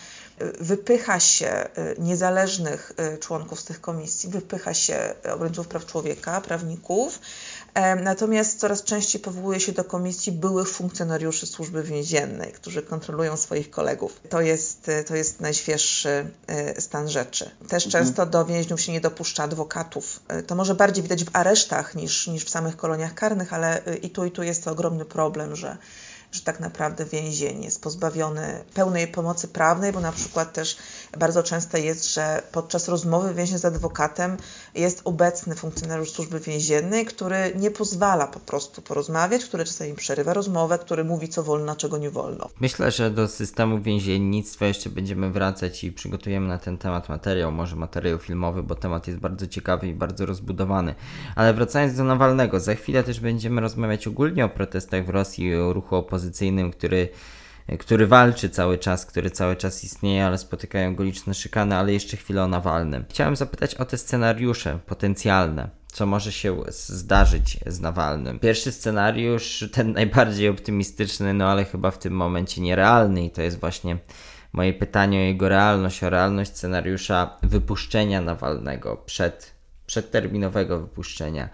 wypycha 0.61 1.21
się 1.21 1.69
y, 1.79 2.01
niezależnych 2.01 2.93
y, 3.15 3.19
członków 3.19 3.61
z 3.61 3.65
tych 3.65 3.81
komisji, 3.81 4.31
wypycha 4.31 4.75
się 4.75 5.15
obrońców 5.33 5.69
praw 5.69 5.87
człowieka, 5.87 6.41
prawników, 6.41 7.19
natomiast 8.03 8.59
coraz 8.59 8.83
częściej 8.83 9.21
powołuje 9.21 9.61
się 9.61 9.73
do 9.73 9.85
komisji 9.85 10.33
byłych 10.33 10.69
funkcjonariuszy 10.69 11.47
służby 11.47 11.83
więziennej, 11.83 12.53
którzy 12.53 12.83
kontrolują 12.83 13.37
swoich 13.37 13.71
kolegów. 13.71 14.21
To 14.29 14.41
jest, 14.41 14.89
y, 14.89 15.05
to 15.05 15.17
jest 15.17 15.41
najświeższy 15.41 16.31
stan 16.79 17.09
rzeczy. 17.09 17.51
Też 17.69 17.87
mhm. 17.87 18.05
często 18.05 18.27
do 18.27 18.45
więźniów 18.45 18.81
się 18.81 18.93
nie 18.93 19.01
dopuszcza 19.01 19.43
adwokatów. 19.43 20.21
To 20.47 20.55
może 20.55 20.75
bardziej 20.75 21.03
widać 21.03 21.25
w 21.25 21.37
aresztach 21.37 21.95
niż, 21.95 22.27
niż 22.27 22.45
w 22.45 22.51
samych 22.51 22.77
koloniach 22.77 23.15
karnych, 23.15 23.53
ale 23.53 23.83
i 24.03 24.11
tu 24.11 24.25
i 24.25 24.31
tu 24.31 24.43
jest 24.43 24.65
to 24.65 24.71
ogromny 24.71 25.05
problem, 25.05 25.57
że 25.57 25.77
że 26.33 26.41
tak 26.41 26.61
naprawdę 26.61 27.05
więzień 27.05 27.65
jest 27.65 27.83
pozbawiony 27.83 28.65
pełnej 28.75 29.09
pomocy 29.09 29.49
prawnej, 29.49 29.93
bo 29.93 30.01
na 30.01 30.13
przykład 30.13 30.53
też 30.53 30.77
Bardzo 31.19 31.43
częste 31.43 31.81
jest, 31.81 32.15
że 32.15 32.43
podczas 32.53 32.89
rozmowy 32.89 33.35
więźnia 33.35 33.59
z 33.59 33.65
adwokatem 33.65 34.37
jest 34.75 35.01
obecny 35.05 35.55
funkcjonariusz 35.55 36.11
służby 36.11 36.41
więziennej, 36.41 37.05
który 37.05 37.53
nie 37.57 37.71
pozwala 37.71 38.27
po 38.27 38.41
prostu 38.41 38.83
porozmawiać, 38.83 39.45
który 39.45 39.65
czasami 39.65 39.95
przerywa 39.95 40.35
rozmowę, 40.35 40.79
który 40.79 41.05
mówi 41.05 41.29
co 41.29 41.43
wolno, 41.43 41.77
czego 41.77 41.99
nie 41.99 42.11
wolno. 42.11 42.49
Myślę, 42.61 42.91
że 42.91 43.11
do 43.11 43.29
systemu 43.29 43.83
więziennictwa 43.83 44.67
jeszcze 44.67 44.91
będziemy 44.91 45.31
wracać 45.31 45.85
i 45.85 45.93
przygotujemy 45.93 46.49
na 46.49 46.59
ten 46.59 46.79
temat 46.79 47.09
materiał, 47.09 47.53
może 47.53 47.77
materiał 47.77 48.19
filmowy, 48.19 48.63
bo 48.63 48.75
temat 48.75 49.07
jest 49.07 49.19
bardzo 49.19 49.47
ciekawy 49.47 49.89
i 49.89 49.95
bardzo 49.95 50.27
rozbudowany. 50.27 50.95
Ale 51.37 51.55
wracając 51.55 51.97
do 51.97 52.05
Nawalnego, 52.05 52.61
za 52.61 52.75
chwilę 52.75 53.05
też 53.05 53.21
będziemy 53.21 53.61
rozmawiać 53.61 54.07
ogólnie 54.07 54.45
o 54.45 54.49
protestach 54.49 55.07
w 55.07 55.09
Rosji, 55.09 55.57
o 55.57 55.73
ruchu 55.73 55.97
opozycyjnym, 55.97 56.71
który 56.71 57.09
który 57.79 58.07
walczy 58.07 58.51
cały 58.51 58.79
czas, 58.79 59.07
który 59.07 59.31
cały 59.31 59.57
czas 59.57 59.85
istnieje, 59.85 60.27
ale 60.27 60.39
spotykają 60.39 60.95
go 60.95 61.05
liczne 61.05 61.35
szykany, 61.35 61.77
ale 61.77 61.93
jeszcze 61.93 62.17
chwilę 62.17 62.43
o 62.43 62.49
Nawalnym. 62.49 63.05
Chciałem 63.11 63.37
zapytać 63.37 63.75
o 63.75 63.85
te 63.85 63.99
scenariusze 63.99 64.79
potencjalne. 64.87 65.69
Co 65.87 66.07
może 66.07 66.33
się 66.33 66.63
zdarzyć 66.69 67.59
z 67.67 67.81
Nawalnym? 67.81 68.39
Pierwszy 68.39 68.73
scenariusz, 68.73 69.65
ten 69.73 69.93
najbardziej 70.01 70.49
optymistyczny, 70.49 71.35
no 71.35 71.47
ale 71.47 71.65
chyba 71.65 71.91
w 71.91 71.99
tym 71.99 72.13
momencie 72.13 72.61
nierealny, 72.61 73.25
i 73.25 73.31
to 73.31 73.43
jest 73.43 73.61
właśnie 73.61 73.99
moje 74.53 74.73
pytanie 74.73 75.19
o 75.19 75.23
jego 75.23 75.49
realność, 75.49 76.05
o 76.05 76.11
realność 76.11 76.51
scenariusza 76.51 77.37
wypuszczenia 77.43 78.21
Nawalnego 78.21 78.97
przed, 78.97 79.55
przedterminowego 79.87 80.81
wypuszczenia 80.81 81.49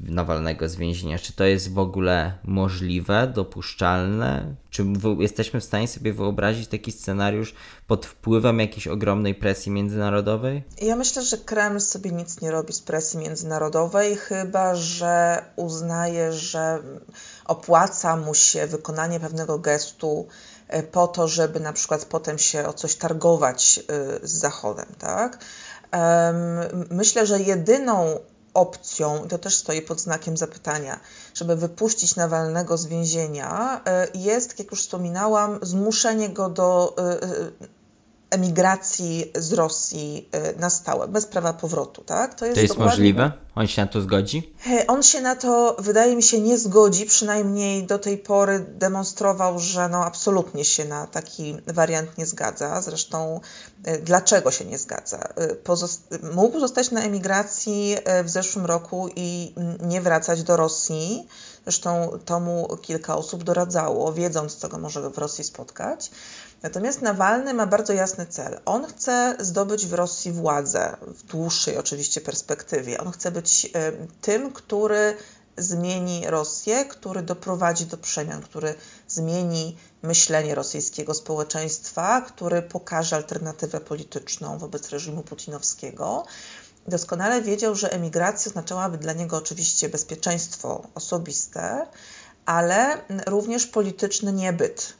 Nawalnego 0.00 0.68
z 0.68 0.76
więzienia. 0.76 1.18
Czy 1.18 1.32
to 1.32 1.44
jest 1.44 1.72
w 1.72 1.78
ogóle 1.78 2.32
możliwe, 2.44 3.26
dopuszczalne? 3.26 4.54
Czy 4.70 4.84
jesteśmy 5.18 5.60
w 5.60 5.64
stanie 5.64 5.88
sobie 5.88 6.12
wyobrazić 6.12 6.68
taki 6.68 6.92
scenariusz 6.92 7.54
pod 7.86 8.06
wpływem 8.06 8.60
jakiejś 8.60 8.86
ogromnej 8.86 9.34
presji 9.34 9.72
międzynarodowej? 9.72 10.62
Ja 10.82 10.96
myślę, 10.96 11.22
że 11.22 11.38
Kreml 11.38 11.80
sobie 11.80 12.10
nic 12.10 12.40
nie 12.40 12.50
robi 12.50 12.72
z 12.72 12.80
presji 12.80 13.18
międzynarodowej, 13.18 14.16
chyba 14.16 14.74
że 14.74 15.44
uznaje, 15.56 16.32
że 16.32 16.78
opłaca 17.44 18.16
mu 18.16 18.34
się 18.34 18.66
wykonanie 18.66 19.20
pewnego 19.20 19.58
gestu 19.58 20.26
e, 20.68 20.82
po 20.82 21.08
to, 21.08 21.28
żeby 21.28 21.60
na 21.60 21.72
przykład 21.72 22.04
potem 22.04 22.38
się 22.38 22.66
o 22.66 22.72
coś 22.72 22.96
targować 22.96 23.80
e, 23.88 24.26
z 24.26 24.32
Zachodem, 24.32 24.88
tak? 24.98 25.38
Myślę, 26.90 27.26
że 27.26 27.40
jedyną 27.40 28.18
opcją, 28.56 29.28
to 29.28 29.38
też 29.38 29.56
stoi 29.56 29.82
pod 29.82 30.00
znakiem 30.00 30.36
zapytania, 30.36 31.00
żeby 31.34 31.56
wypuścić 31.56 32.16
Nawalnego 32.16 32.76
z 32.76 32.86
więzienia, 32.86 33.80
e, 33.86 34.08
jest, 34.14 34.58
jak 34.58 34.70
już 34.70 34.80
wspominałam, 34.80 35.58
zmuszenie 35.62 36.28
go 36.28 36.50
do 36.50 36.94
e, 36.98 37.02
e, 37.02 37.50
emigracji 38.30 39.32
z 39.34 39.52
Rosji 39.52 40.28
e, 40.32 40.60
na 40.60 40.70
stałe, 40.70 41.08
bez 41.08 41.26
prawa 41.26 41.52
powrotu. 41.52 42.04
Tak? 42.04 42.34
To 42.34 42.44
jest, 42.44 42.54
to 42.54 42.60
jest 42.60 42.74
dokładnie... 42.74 42.90
możliwe? 42.90 43.32
On 43.54 43.66
się 43.66 43.82
na 43.82 43.88
to 43.88 44.00
zgodzi? 44.00 44.54
On 44.88 45.02
się 45.02 45.20
na 45.20 45.36
to, 45.36 45.76
wydaje 45.78 46.16
mi 46.16 46.22
się, 46.22 46.40
nie 46.40 46.58
zgodzi. 46.58 47.06
Przynajmniej 47.06 47.86
do 47.86 47.98
tej 47.98 48.18
pory 48.18 48.66
demonstrował, 48.68 49.58
że 49.58 49.88
no, 49.88 50.04
absolutnie 50.04 50.64
się 50.64 50.84
na 50.84 51.06
taki 51.06 51.56
wariant 51.66 52.18
nie 52.18 52.26
zgadza. 52.26 52.82
Zresztą 52.82 53.40
e, 53.84 53.98
dlaczego 53.98 54.50
się 54.50 54.64
nie 54.64 54.78
zgadza? 54.78 55.18
E, 55.18 55.54
Pozost 55.54 56.18
mógł 56.34 56.60
zostać 56.60 56.90
na 56.90 57.00
emigracji 57.00 57.96
w 58.24 58.30
zeszłym 58.30 58.66
roku 58.66 59.08
i 59.16 59.54
nie 59.80 60.00
wracać 60.00 60.42
do 60.42 60.56
Rosji. 60.56 61.28
Zresztą 61.64 62.18
to 62.24 62.40
mu 62.40 62.76
kilka 62.82 63.16
osób 63.16 63.44
doradzało, 63.44 64.12
wiedząc, 64.12 64.56
co 64.56 64.68
go 64.68 64.78
może 64.78 65.10
w 65.10 65.18
Rosji 65.18 65.44
spotkać. 65.44 66.10
Natomiast 66.62 67.02
Nawalny 67.02 67.54
ma 67.54 67.66
bardzo 67.66 67.92
jasny 67.92 68.26
cel. 68.26 68.60
On 68.64 68.86
chce 68.86 69.36
zdobyć 69.40 69.86
w 69.86 69.92
Rosji 69.92 70.32
władzę, 70.32 70.96
w 71.02 71.22
dłuższej 71.22 71.76
oczywiście 71.76 72.20
perspektywie. 72.20 72.98
On 73.00 73.12
chce 73.12 73.30
być 73.30 73.70
e, 73.74 73.92
tym, 74.20 74.52
który 74.52 75.16
zmieni 75.56 76.22
Rosję, 76.26 76.84
który 76.84 77.22
doprowadzi 77.22 77.86
do 77.86 77.96
przemian, 77.96 78.42
który 78.42 78.74
zmieni 79.08 79.76
myślenie 80.02 80.54
rosyjskiego 80.54 81.14
społeczeństwa, 81.14 82.20
który 82.20 82.62
pokaże 82.62 83.16
alternatywę 83.16 83.80
polityczną 83.80 84.58
wobec 84.58 84.90
reżimu 84.90 85.22
putinowskiego. 85.22 86.24
Doskonale 86.88 87.42
wiedział, 87.42 87.74
że 87.74 87.92
emigracja 87.92 88.50
oznaczałaby 88.50 88.98
dla 88.98 89.12
niego 89.12 89.36
oczywiście 89.36 89.88
bezpieczeństwo 89.88 90.82
osobiste, 90.94 91.86
ale 92.46 93.00
również 93.26 93.66
polityczny 93.66 94.32
niebyt 94.32 94.94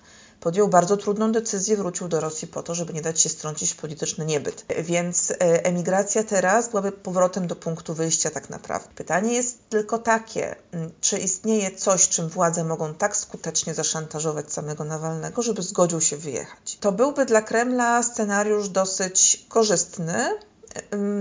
podjął 0.47 0.69
bardzo 0.69 0.97
trudną 0.97 1.33
decyzję, 1.33 1.77
wrócił 1.77 2.09
do 2.09 2.21
Rosji 2.21 2.49
po 2.49 2.63
to, 2.63 2.75
żeby 2.75 2.93
nie 2.93 3.03
dać 3.03 3.21
się 3.21 3.29
strącić 3.29 3.73
w 3.73 3.77
polityczny 3.77 4.27
niebyt. 4.27 4.65
Więc 4.79 5.31
e, 5.31 5.35
emigracja 5.65 6.25
teraz 6.25 6.69
byłaby 6.69 6.93
powrotem 6.93 7.47
do 7.47 7.57
punktu 7.57 7.95
wyjścia 7.95 8.31
tak 8.31 8.51
naprawdę. 8.51 8.89
Pytanie 8.95 9.35
jest 9.35 9.59
tylko 9.69 9.99
takie, 9.99 10.57
czy 11.01 11.19
istnieje 11.19 11.77
coś, 11.77 12.09
czym 12.09 12.29
władze 12.29 12.65
mogą 12.65 12.95
tak 12.95 13.17
skutecznie 13.17 13.75
zaszantażować 13.75 14.53
samego 14.53 14.85
Nawalnego, 14.85 15.43
żeby 15.43 15.63
zgodził 15.63 16.01
się 16.01 16.17
wyjechać. 16.17 16.79
To 16.81 16.93
byłby 16.93 17.25
dla 17.25 17.43
Kremla 17.43 18.03
scenariusz 18.03 18.69
dosyć 18.69 19.47
korzystny, 19.49 20.31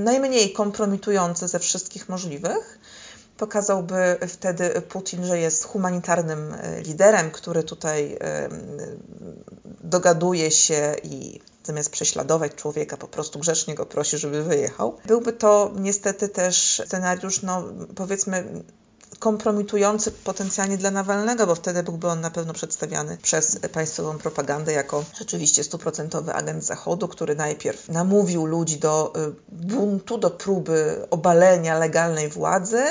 najmniej 0.03 0.53
kompromitujący 0.53 1.47
ze 1.47 1.59
wszystkich 1.59 2.09
możliwych, 2.09 2.79
Pokazałby 3.37 4.17
wtedy 4.27 4.81
Putin, 4.89 5.25
że 5.25 5.39
jest 5.39 5.63
humanitarnym 5.63 6.53
e, 6.53 6.81
liderem, 6.81 7.31
który 7.31 7.63
tutaj 7.63 8.17
dogaduje 9.83 10.51
się 10.51 10.95
i 11.03 11.39
zamiast 11.63 11.89
prześladować 11.89 12.55
człowieka, 12.55 12.97
po 12.97 13.07
prostu 13.07 13.39
grzecznie 13.39 13.75
go 13.75 13.85
prosi, 13.85 14.17
żeby 14.17 14.43
wyjechał. 14.43 14.97
Byłby 15.05 15.33
to 15.33 15.71
niestety 15.75 16.29
też 16.29 16.81
scenariusz, 16.85 17.41
no 17.41 17.63
powiedzmy, 17.95 18.63
kompromitujący 19.19 20.11
potencjalnie 20.11 20.77
dla 20.77 20.91
Nawalnego, 20.91 21.47
bo 21.47 21.55
wtedy 21.55 21.83
byłby 21.83 22.07
on 22.07 22.21
na 22.21 22.31
pewno 22.31 22.53
przedstawiany 22.53 23.17
przez 23.21 23.59
państwową 23.73 24.17
propagandę 24.17 24.73
jako 24.73 25.03
rzeczywiście 25.19 25.63
stuprocentowy 25.63 26.33
agent 26.33 26.63
Zachodu, 26.63 27.07
który 27.07 27.35
najpierw 27.35 27.89
namówił 27.89 28.45
ludzi 28.45 28.77
do 28.77 29.13
e, 29.15 29.31
buntu, 29.49 30.17
do 30.17 30.29
próby 30.29 31.07
obalenia 31.09 31.77
legalnej 31.77 32.29
władzy, 32.29 32.83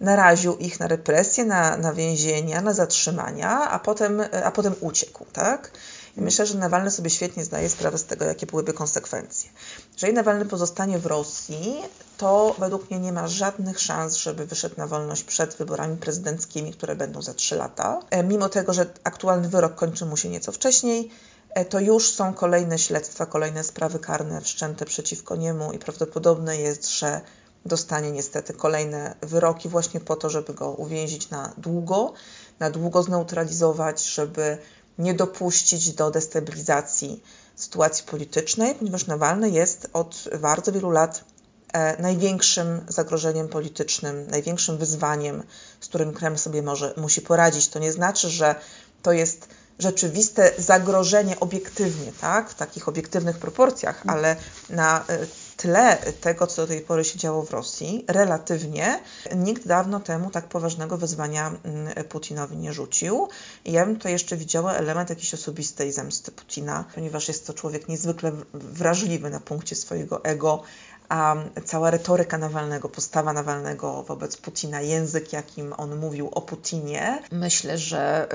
naraził 0.00 0.56
ich 0.56 0.80
na 0.80 0.86
represje, 0.86 1.44
na, 1.44 1.76
na 1.76 1.92
więzienia, 1.92 2.60
na 2.60 2.72
zatrzymania, 2.72 3.70
a 3.70 3.78
potem, 3.78 4.22
a 4.44 4.50
potem 4.50 4.74
uciekł, 4.80 5.24
tak? 5.32 5.70
I 6.16 6.20
myślę, 6.20 6.46
że 6.46 6.58
Nawalny 6.58 6.90
sobie 6.90 7.10
świetnie 7.10 7.44
zdaje 7.44 7.70
sprawę 7.70 7.98
z 7.98 8.04
tego, 8.04 8.24
jakie 8.24 8.46
byłyby 8.46 8.72
konsekwencje. 8.72 9.50
Jeżeli 9.92 10.12
Nawalny 10.12 10.46
pozostanie 10.46 10.98
w 10.98 11.06
Rosji, 11.06 11.82
to 12.18 12.56
według 12.58 12.90
mnie 12.90 13.00
nie 13.00 13.12
ma 13.12 13.28
żadnych 13.28 13.80
szans, 13.80 14.16
żeby 14.16 14.46
wyszedł 14.46 14.74
na 14.78 14.86
wolność 14.86 15.24
przed 15.24 15.54
wyborami 15.54 15.96
prezydenckimi, 15.96 16.72
które 16.72 16.96
będą 16.96 17.22
za 17.22 17.34
trzy 17.34 17.56
lata. 17.56 18.00
E, 18.10 18.22
mimo 18.22 18.48
tego, 18.48 18.72
że 18.72 18.86
aktualny 19.04 19.48
wyrok 19.48 19.74
kończy 19.74 20.06
mu 20.06 20.16
się 20.16 20.28
nieco 20.28 20.52
wcześniej, 20.52 21.10
e, 21.50 21.64
to 21.64 21.80
już 21.80 22.10
są 22.10 22.34
kolejne 22.34 22.78
śledztwa, 22.78 23.26
kolejne 23.26 23.64
sprawy 23.64 23.98
karne 23.98 24.40
wszczęte 24.40 24.84
przeciwko 24.84 25.36
niemu 25.36 25.72
i 25.72 25.78
prawdopodobne 25.78 26.56
jest, 26.56 26.90
że 26.90 27.20
dostanie 27.66 28.10
niestety 28.10 28.54
kolejne 28.54 29.14
wyroki 29.22 29.68
właśnie 29.68 30.00
po 30.00 30.16
to, 30.16 30.30
żeby 30.30 30.54
go 30.54 30.70
uwięzić 30.70 31.30
na 31.30 31.52
długo, 31.58 32.12
na 32.60 32.70
długo 32.70 33.02
zneutralizować, 33.02 34.06
żeby 34.06 34.58
nie 34.98 35.14
dopuścić 35.14 35.92
do 35.92 36.10
destabilizacji 36.10 37.22
sytuacji 37.56 38.04
politycznej, 38.06 38.74
ponieważ 38.74 39.06
Nawalny 39.06 39.50
jest 39.50 39.88
od 39.92 40.24
bardzo 40.40 40.72
wielu 40.72 40.90
lat 40.90 41.24
e, 41.72 42.02
największym 42.02 42.86
zagrożeniem 42.88 43.48
politycznym, 43.48 44.26
największym 44.26 44.78
wyzwaniem, 44.78 45.42
z 45.80 45.88
którym 45.88 46.12
Kreml 46.12 46.38
sobie 46.38 46.62
może, 46.62 46.94
musi 46.96 47.22
poradzić. 47.22 47.68
To 47.68 47.78
nie 47.78 47.92
znaczy, 47.92 48.30
że 48.30 48.54
to 49.02 49.12
jest 49.12 49.48
rzeczywiste 49.78 50.52
zagrożenie 50.58 51.40
obiektywnie, 51.40 52.12
tak, 52.20 52.50
w 52.50 52.54
takich 52.54 52.88
obiektywnych 52.88 53.38
proporcjach, 53.38 54.02
ale 54.06 54.36
na 54.70 55.04
e, 55.08 55.26
tle 55.56 55.98
tego, 56.20 56.46
co 56.46 56.62
do 56.62 56.68
tej 56.68 56.80
pory 56.80 57.04
się 57.04 57.18
działo 57.18 57.42
w 57.42 57.50
Rosji, 57.50 58.04
relatywnie 58.08 59.00
nikt 59.36 59.66
dawno 59.66 60.00
temu 60.00 60.30
tak 60.30 60.48
poważnego 60.48 60.98
wyzwania 60.98 61.52
mm, 61.64 62.04
Putinowi 62.04 62.56
nie 62.56 62.72
rzucił. 62.72 63.28
Ja 63.64 63.86
bym 63.86 63.96
tutaj 63.96 64.12
jeszcze 64.12 64.36
widziała 64.36 64.74
element 64.74 65.10
jakiejś 65.10 65.34
osobistej 65.34 65.92
zemsty 65.92 66.32
Putina, 66.32 66.84
ponieważ 66.94 67.28
jest 67.28 67.46
to 67.46 67.54
człowiek 67.54 67.88
niezwykle 67.88 68.32
wrażliwy 68.54 69.30
na 69.30 69.40
punkcie 69.40 69.76
swojego 69.76 70.24
ego, 70.24 70.62
a 71.08 71.36
cała 71.64 71.90
retoryka 71.90 72.38
Nawalnego, 72.38 72.88
postawa 72.88 73.32
Nawalnego 73.32 74.02
wobec 74.02 74.36
Putina, 74.36 74.80
język, 74.80 75.32
jakim 75.32 75.72
on 75.76 75.96
mówił 75.96 76.28
o 76.28 76.40
Putinie, 76.40 77.22
myślę, 77.32 77.78
że 77.78 78.28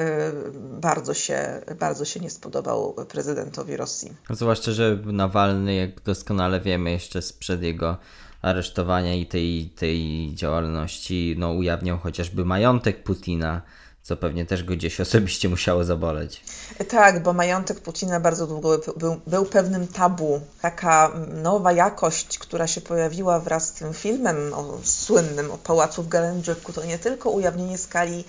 y, 0.48 0.80
bardzo 0.82 1.14
się, 1.14 1.62
bardzo 1.80 2.06
się 2.06 2.20
nie 2.20 2.30
spodobał 2.30 2.96
prezydentowi 3.10 3.78
Rosji. 3.78 4.14
Zwłaszcza, 4.30 4.72
że 4.72 4.98
Nawalny, 5.06 5.76
jak 5.76 6.02
doskonale 6.02 6.62
wiemy, 6.62 6.92
jeszcze 6.92 7.22
sprzed 7.22 7.64
jego 7.64 7.98
aresztowania 8.42 9.16
i 9.16 9.26
tej, 9.26 9.70
tej 9.76 10.32
działalności, 10.36 11.36
no, 11.38 11.52
ujawniał 11.52 11.98
chociażby 11.98 12.46
majątek 12.46 13.04
Putina 13.04 13.62
co 14.10 14.18
pewnie 14.18 14.46
też 14.46 14.64
go 14.64 14.74
gdzieś 14.74 15.02
osobiście 15.02 15.50
musiało 15.50 15.84
zaboleć. 15.84 16.44
Tak, 16.88 17.24
bo 17.24 17.34
majątek 17.34 17.80
Putina 17.80 18.20
bardzo 18.20 18.48
długo 18.48 18.80
był, 18.98 19.20
był 19.28 19.46
pewnym 19.46 19.88
tabu. 19.88 20.42
Taka 20.62 21.12
nowa 21.44 21.72
jakość, 21.72 22.40
która 22.40 22.68
się 22.68 22.82
pojawiła 22.82 23.40
wraz 23.40 23.68
z 23.68 23.72
tym 23.72 23.94
filmem 23.94 24.54
o, 24.54 24.80
słynnym 24.84 25.52
o 25.52 25.58
pałacu 25.58 26.04
w 26.04 26.08
Gelendrzyku, 26.08 26.74
to 26.74 26.86
nie 26.86 27.00
tylko 27.00 27.30
ujawnienie 27.30 27.78
skali 27.78 28.24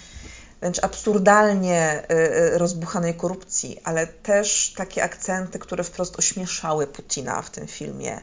wręcz 0.60 0.84
absurdalnie 0.84 2.02
y, 2.10 2.14
y, 2.14 2.58
rozbuchanej 2.58 3.14
korupcji, 3.14 3.80
ale 3.84 4.06
też 4.06 4.72
takie 4.76 5.04
akcenty, 5.04 5.58
które 5.58 5.84
wprost 5.84 6.18
ośmieszały 6.18 6.86
Putina 6.86 7.42
w 7.42 7.50
tym 7.50 7.66
filmie. 7.66 8.20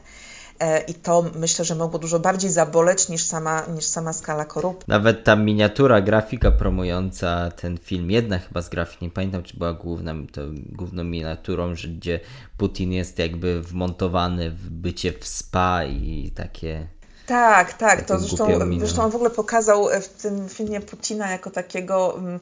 E, 0.60 0.80
I 0.80 0.94
to 0.94 1.24
myślę, 1.34 1.64
że 1.64 1.74
mogło 1.74 1.98
dużo 1.98 2.18
bardziej 2.18 2.50
zaboleć 2.50 3.08
niż 3.08 3.22
sama, 3.22 3.66
niż 3.74 3.84
sama 3.84 4.12
skala 4.12 4.44
korupcji. 4.44 4.84
Nawet 4.88 5.24
ta 5.24 5.36
miniatura, 5.36 6.00
grafika 6.00 6.50
promująca 6.50 7.50
ten 7.50 7.78
film, 7.78 8.10
jedna 8.10 8.38
chyba 8.38 8.62
z 8.62 8.68
grafik, 8.68 9.00
nie 9.00 9.10
pamiętam 9.10 9.42
czy 9.42 9.56
była 9.56 9.72
główna, 9.72 10.14
to 10.32 10.42
główną 10.72 11.04
miniaturą, 11.04 11.74
że 11.74 11.88
gdzie 11.88 12.20
Putin 12.56 12.92
jest 12.92 13.18
jakby 13.18 13.62
wmontowany 13.62 14.50
w 14.50 14.70
bycie 14.70 15.12
w 15.12 15.26
spa 15.26 15.84
i 15.84 16.32
takie 16.34 16.88
tak, 17.28 17.72
tak. 17.72 18.02
To 18.02 18.18
zresztą, 18.18 18.48
zresztą 18.78 19.02
on 19.02 19.10
w 19.10 19.14
ogóle 19.14 19.30
pokazał 19.30 19.88
w 20.02 20.08
tym 20.08 20.48
filmie 20.48 20.80
Putina 20.80 21.30
jako 21.30 21.50
takiego 21.50 22.18
mm, 22.18 22.40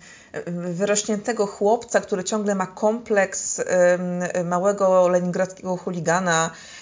wyrośniętego 0.75 1.47
chłopca, 1.47 2.01
który 2.01 2.25
ciągle 2.25 2.55
ma 2.55 2.67
kompleks 2.67 3.63
małego 4.45 5.09
leningradzkiego 5.09 5.77
chuligana, 5.77 6.51
e, 6.51 6.76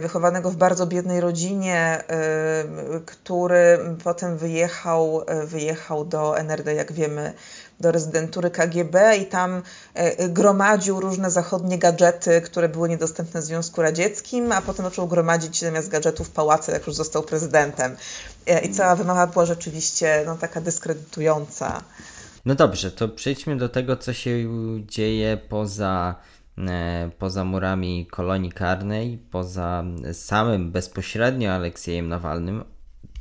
wychowanego 0.00 0.50
w 0.50 0.56
bardzo 0.56 0.86
biednej 0.86 1.20
rodzinie, 1.20 2.04
który 3.06 3.78
potem 4.04 4.38
wyjechał, 4.38 5.22
e, 5.26 5.46
wyjechał 5.46 6.04
do 6.04 6.38
NRD, 6.38 6.74
jak 6.74 6.92
wiemy, 6.92 7.32
do 7.80 7.92
rezydentury 7.92 8.50
KGB 8.50 9.16
i 9.16 9.26
tam 9.26 9.62
e, 9.94 10.28
gromadził 10.28 11.00
różne 11.00 11.30
zachodnie 11.30 11.78
gadżety, 11.78 12.40
które 12.40 12.68
były 12.68 12.88
niedostępne 12.88 13.40
w 13.40 13.44
Związku 13.44 13.82
Radzieckim, 13.82 14.52
a 14.52 14.62
potem 14.62 14.84
zaczął 14.84 15.08
gromadzić 15.08 15.60
zamiast 15.60 15.88
gadżetów 15.88 16.30
pałace, 16.30 16.72
jak 16.72 16.86
już 16.86 16.96
został 16.96 17.22
prezydentem. 17.22 17.96
E, 18.46 18.60
I 18.60 18.74
cała 18.74 18.96
wymowa 18.96 19.26
była 19.26 19.46
rzeczywiście 19.46 20.22
no, 20.26 20.36
taka 20.36 20.60
dyskredytująca. 20.60 21.82
No 22.44 22.54
dobrze, 22.54 22.90
to 22.90 23.08
przejdźmy 23.08 23.56
do 23.56 23.68
tego, 23.68 23.96
co 23.96 24.12
się 24.12 24.30
dzieje 24.86 25.36
poza, 25.48 26.14
e, 26.14 26.35
poza 27.18 27.44
murami 27.44 28.06
kolonii 28.10 28.52
karnej, 28.52 29.18
poza 29.30 29.84
samym 30.12 30.72
bezpośrednio 30.72 31.52
Aleksiejem 31.52 32.08
Nawalnym, 32.08 32.64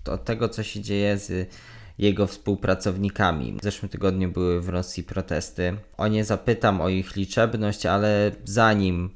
do 0.05 0.17
tego, 0.17 0.49
co 0.49 0.63
się 0.63 0.81
dzieje 0.81 1.17
z 1.17 1.49
jego 1.97 2.27
współpracownikami. 2.27 3.57
W 3.59 3.63
zeszłym 3.63 3.89
tygodniu 3.89 4.31
były 4.31 4.61
w 4.61 4.69
Rosji 4.69 5.03
protesty. 5.03 5.77
O 5.97 6.07
nie 6.07 6.25
zapytam 6.25 6.81
o 6.81 6.89
ich 6.89 7.15
liczebność, 7.15 7.85
ale 7.85 8.31
zanim 8.43 9.09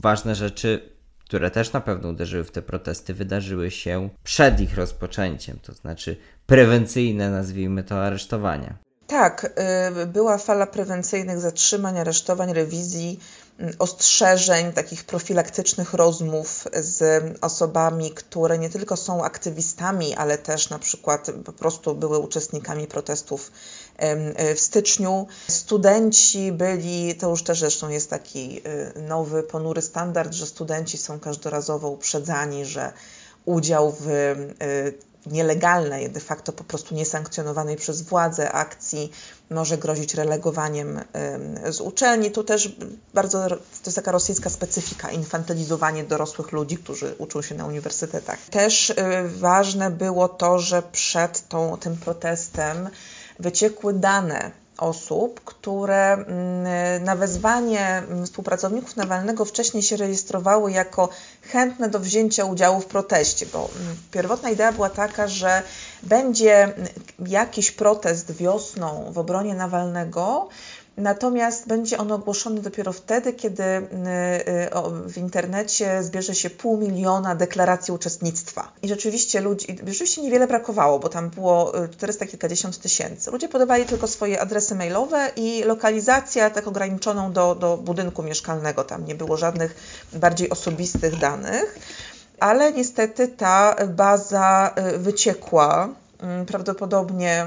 ważne 0.00 0.34
rzeczy, 0.34 0.94
które 1.24 1.50
też 1.50 1.72
na 1.72 1.80
pewno 1.80 2.08
uderzyły 2.08 2.44
w 2.44 2.50
te 2.50 2.62
protesty, 2.62 3.14
wydarzyły 3.14 3.70
się 3.70 4.08
przed 4.24 4.60
ich 4.60 4.76
rozpoczęciem, 4.76 5.58
to 5.62 5.72
znaczy 5.72 6.16
prewencyjne, 6.46 7.30
nazwijmy 7.30 7.84
to, 7.84 8.04
aresztowania. 8.04 8.78
Tak, 9.06 9.52
y, 10.02 10.06
była 10.06 10.38
fala 10.38 10.66
prewencyjnych 10.66 11.40
zatrzymań, 11.40 11.98
aresztowań, 11.98 12.52
rewizji 12.52 13.20
ostrzeżeń, 13.78 14.72
takich 14.72 15.04
profilaktycznych 15.04 15.94
rozmów 15.94 16.68
z 16.74 17.24
osobami, 17.40 18.10
które 18.10 18.58
nie 18.58 18.70
tylko 18.70 18.96
są 18.96 19.24
aktywistami, 19.24 20.14
ale 20.14 20.38
też 20.38 20.70
na 20.70 20.78
przykład 20.78 21.30
po 21.44 21.52
prostu 21.52 21.94
były 21.94 22.18
uczestnikami 22.18 22.86
protestów 22.86 23.50
w 24.56 24.60
styczniu. 24.60 25.26
Studenci 25.48 26.52
byli, 26.52 27.14
to 27.14 27.30
już 27.30 27.42
też 27.42 27.60
zresztą 27.60 27.88
jest 27.88 28.10
taki 28.10 28.62
y, 28.96 29.02
nowy, 29.02 29.42
ponury 29.42 29.82
standard, 29.82 30.32
że 30.32 30.46
studenci 30.46 30.98
są 30.98 31.20
każdorazowo 31.20 31.88
uprzedzani, 31.88 32.64
że 32.64 32.92
udział 33.44 33.94
w 34.00 34.08
y, 34.08 35.13
nielegalnej, 35.26 36.10
de 36.10 36.20
facto 36.20 36.52
po 36.52 36.64
prostu 36.64 36.94
niesankcjonowanej 36.94 37.76
przez 37.76 38.02
władze 38.02 38.52
akcji 38.52 39.12
może 39.50 39.78
grozić 39.78 40.14
relegowaniem 40.14 41.00
z 41.70 41.80
uczelni. 41.80 42.30
Tu 42.30 42.44
też 42.44 42.76
bardzo, 43.14 43.48
to 43.48 43.56
jest 43.86 43.96
taka 43.96 44.12
rosyjska 44.12 44.50
specyfika, 44.50 45.10
infantylizowanie 45.10 46.04
dorosłych 46.04 46.52
ludzi, 46.52 46.76
którzy 46.76 47.14
uczą 47.18 47.42
się 47.42 47.54
na 47.54 47.66
uniwersytetach. 47.66 48.38
Też 48.50 48.90
y, 48.90 48.94
ważne 49.28 49.90
było 49.90 50.28
to, 50.28 50.58
że 50.58 50.82
przed 50.82 51.48
tą, 51.48 51.76
tym 51.76 51.96
protestem 51.96 52.88
wyciekły 53.38 53.92
dane 53.92 54.63
osób, 54.78 55.40
które 55.44 56.12
mm, 56.12 57.04
na 57.04 57.16
wezwanie 57.16 58.02
współpracowników 58.24 58.96
Nawalnego 58.96 59.44
wcześniej 59.44 59.82
się 59.82 59.96
rejestrowały 59.96 60.72
jako 60.72 61.08
chętne 61.42 61.88
do 61.88 62.00
wzięcia 62.00 62.44
udziału 62.44 62.80
w 62.80 62.86
proteście, 62.86 63.46
bo 63.46 63.58
mm, 63.58 63.96
pierwotna 64.10 64.50
idea 64.50 64.72
była 64.72 64.90
taka, 64.90 65.28
że 65.28 65.62
będzie 66.02 66.62
mm, 66.62 66.88
jakiś 67.26 67.70
protest 67.70 68.32
wiosną 68.32 69.12
w 69.12 69.18
obronie 69.18 69.54
Nawalnego, 69.54 70.48
Natomiast 70.96 71.68
będzie 71.68 71.98
on 71.98 72.12
ogłoszony 72.12 72.60
dopiero 72.60 72.92
wtedy, 72.92 73.32
kiedy 73.32 73.62
y, 73.62 73.78
y, 75.06 75.08
w 75.08 75.16
internecie 75.16 76.02
zbierze 76.02 76.34
się 76.34 76.50
pół 76.50 76.76
miliona 76.78 77.34
deklaracji 77.34 77.94
uczestnictwa. 77.94 78.72
I 78.82 78.88
rzeczywiście 78.88 79.40
ludzi, 79.40 79.66
rzeczywiście 79.86 80.22
niewiele 80.22 80.46
brakowało, 80.46 80.98
bo 80.98 81.08
tam 81.08 81.30
było 81.30 81.72
400 81.92 82.24
y, 82.24 82.28
kilkadziesiąt 82.28 82.78
tysięcy. 82.78 83.30
Ludzie 83.30 83.48
podawali 83.48 83.84
tylko 83.84 84.08
swoje 84.08 84.40
adresy 84.40 84.74
mailowe 84.74 85.30
i 85.36 85.62
lokalizację 85.64 86.50
tak 86.50 86.68
ograniczoną 86.68 87.32
do, 87.32 87.54
do 87.54 87.76
budynku 87.76 88.22
mieszkalnego. 88.22 88.84
Tam 88.84 89.04
nie 89.04 89.14
było 89.14 89.36
żadnych 89.36 89.74
bardziej 90.12 90.50
osobistych 90.50 91.18
danych. 91.18 91.78
Ale 92.40 92.72
niestety 92.72 93.28
ta 93.28 93.76
baza 93.88 94.74
wyciekła. 94.98 95.88
Mm, 96.20 96.46
prawdopodobnie 96.46 97.46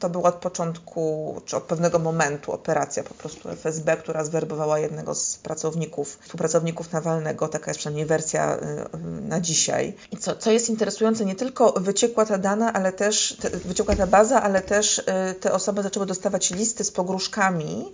to 0.00 0.10
była 0.10 0.28
od 0.28 0.34
początku, 0.34 1.34
czy 1.44 1.56
od 1.56 1.62
pewnego 1.62 1.98
momentu 1.98 2.52
operacja 2.52 3.02
po 3.02 3.14
prostu 3.14 3.48
FSB, 3.48 3.96
która 3.96 4.24
zwerbowała 4.24 4.78
jednego 4.78 5.14
z 5.14 5.36
pracowników, 5.36 6.18
współpracowników 6.22 6.92
Nawalnego. 6.92 7.48
Taka 7.48 7.70
jest 7.70 7.78
przynajmniej 7.78 8.06
wersja 8.06 8.56
y, 8.56 8.58
y, 8.58 8.98
na 9.28 9.40
dzisiaj. 9.40 9.94
I 10.12 10.16
co, 10.16 10.36
co 10.36 10.50
jest 10.50 10.68
interesujące, 10.68 11.24
nie 11.24 11.34
tylko 11.34 11.72
wyciekła 11.72 12.26
ta 12.26 12.38
dana, 12.38 12.72
ale 12.72 12.92
też 12.92 13.36
te, 13.40 13.50
wyciekła 13.50 13.96
ta 13.96 14.06
baza, 14.06 14.42
ale 14.42 14.62
też 14.62 14.98
y, 14.98 15.04
te 15.40 15.52
osoby 15.52 15.82
zaczęły 15.82 16.06
dostawać 16.06 16.50
listy 16.50 16.84
z 16.84 16.90
pogróżkami 16.90 17.92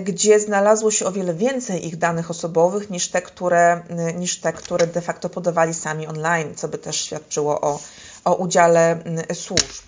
gdzie 0.00 0.40
znalazło 0.40 0.90
się 0.90 1.06
o 1.06 1.12
wiele 1.12 1.34
więcej 1.34 1.86
ich 1.86 1.96
danych 1.96 2.30
osobowych 2.30 2.90
niż 2.90 3.08
te, 3.08 3.22
które, 3.22 3.82
niż 4.16 4.40
te, 4.40 4.52
które 4.52 4.86
de 4.86 5.00
facto 5.00 5.28
podawali 5.28 5.74
sami 5.74 6.06
online, 6.06 6.54
co 6.54 6.68
by 6.68 6.78
też 6.78 6.96
świadczyło 7.00 7.60
o, 7.60 7.78
o 8.24 8.34
udziale 8.34 8.98
służb. 9.32 9.84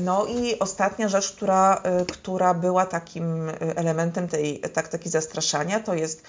No 0.00 0.26
i 0.26 0.58
ostatnia 0.58 1.08
rzecz, 1.08 1.32
która, 1.32 1.82
y, 2.02 2.06
która 2.06 2.54
była 2.54 2.86
takim 2.86 3.48
y, 3.48 3.54
elementem 3.76 4.28
tej 4.28 4.60
taktyki 4.60 5.10
zastraszania, 5.10 5.80
to 5.80 5.94
jest 5.94 6.22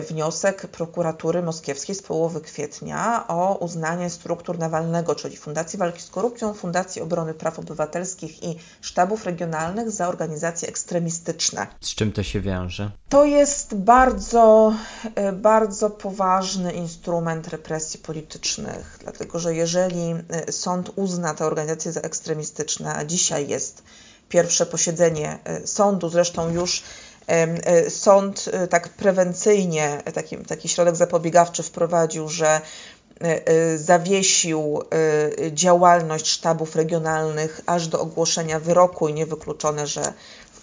wniosek 0.00 0.66
prokuratury 0.66 1.42
moskiewskiej 1.42 1.94
z 1.94 2.02
połowy 2.02 2.40
kwietnia 2.40 3.28
o 3.28 3.58
uznanie 3.60 4.10
struktur 4.10 4.58
Nawalnego, 4.58 5.14
czyli 5.14 5.36
Fundacji 5.36 5.78
Walki 5.78 6.02
z 6.02 6.10
Korupcją, 6.10 6.54
Fundacji 6.54 7.02
Obrony 7.02 7.34
Praw 7.34 7.58
Obywatelskich 7.58 8.42
i 8.42 8.56
sztabów 8.80 9.24
regionalnych 9.24 9.90
za 9.90 10.08
organizacje 10.08 10.68
ekstremistyczne. 10.68 11.66
Z 11.80 11.94
czym 11.94 12.12
to 12.12 12.22
się 12.22 12.40
wiąże? 12.40 12.90
To 13.08 13.24
jest 13.24 13.74
bardzo, 13.74 14.74
e, 15.14 15.32
bardzo 15.32 15.90
poważny 15.90 16.72
instrument 16.72 17.48
represji 17.48 18.00
politycznych, 18.00 18.98
dlatego 19.02 19.38
że 19.38 19.54
jeżeli 19.54 20.14
e, 20.28 20.52
sąd 20.52 20.90
uzna 20.96 21.34
te 21.34 21.46
organizacje 21.46 21.92
za 21.92 22.00
ekstremistyczne, 22.00 22.94
a 22.94 23.04
dzisiaj 23.04 23.48
jest 23.48 23.82
pierwsze 24.28 24.66
posiedzenie 24.66 25.38
e, 25.44 25.66
sądu, 25.66 26.08
zresztą 26.08 26.50
już 26.50 26.82
sąd 27.88 28.50
e, 28.52 28.68
tak 28.68 28.88
prewencyjnie, 28.88 30.02
taki, 30.14 30.36
taki 30.36 30.68
środek 30.68 30.96
zapobiegawczy 30.96 31.62
wprowadził, 31.62 32.28
że 32.28 32.60
e, 33.20 33.78
zawiesił 33.78 34.82
działalność 35.52 36.26
sztabów 36.26 36.76
regionalnych 36.76 37.60
aż 37.66 37.88
do 37.88 38.00
ogłoszenia 38.00 38.60
wyroku 38.60 39.08
i 39.08 39.14
niewykluczone, 39.14 39.86
że 39.86 40.12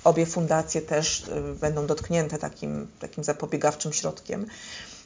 obie 0.03 0.25
fundacje 0.25 0.81
też 0.81 1.29
będą 1.61 1.87
dotknięte 1.87 2.37
takim, 2.37 2.87
takim 2.99 3.23
zapobiegawczym 3.23 3.93
środkiem. 3.93 4.45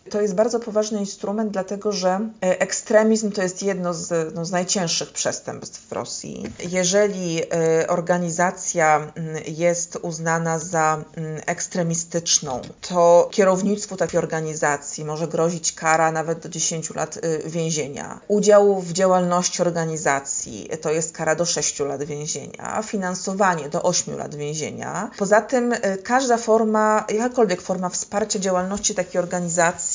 To 0.09 0.21
jest 0.21 0.35
bardzo 0.35 0.59
poważny 0.59 0.99
instrument, 0.99 1.51
dlatego 1.51 1.91
że 1.91 2.29
e, 2.43 2.59
ekstremizm 2.59 3.31
to 3.31 3.41
jest 3.41 3.63
jedno 3.63 3.93
z, 3.93 4.35
no, 4.35 4.45
z 4.45 4.51
najcięższych 4.51 5.11
przestępstw 5.11 5.87
w 5.87 5.91
Rosji. 5.91 6.43
Jeżeli 6.69 7.41
e, 7.43 7.87
organizacja 7.87 9.11
jest 9.47 9.97
uznana 10.01 10.59
za 10.59 11.03
ekstremistyczną, 11.45 12.61
to 12.81 13.29
kierownictwu 13.31 13.97
takiej 13.97 14.17
organizacji 14.17 15.05
może 15.05 15.27
grozić 15.27 15.71
kara 15.73 16.11
nawet 16.11 16.39
do 16.39 16.49
10 16.49 16.95
lat 16.95 17.17
e, 17.17 17.49
więzienia. 17.49 18.19
Udział 18.27 18.81
w 18.81 18.93
działalności 18.93 19.61
organizacji 19.61 20.69
to 20.81 20.91
jest 20.91 21.15
kara 21.15 21.35
do 21.35 21.45
6 21.45 21.79
lat 21.79 22.03
więzienia, 22.03 22.81
finansowanie 22.81 23.69
do 23.69 23.83
8 23.83 24.17
lat 24.17 24.35
więzienia. 24.35 25.11
Poza 25.17 25.41
tym 25.41 25.73
każda 26.03 26.37
forma, 26.37 27.05
jakakolwiek 27.09 27.61
forma 27.61 27.89
wsparcia 27.89 28.39
działalności 28.39 28.95
takiej 28.95 29.21
organizacji 29.21 29.94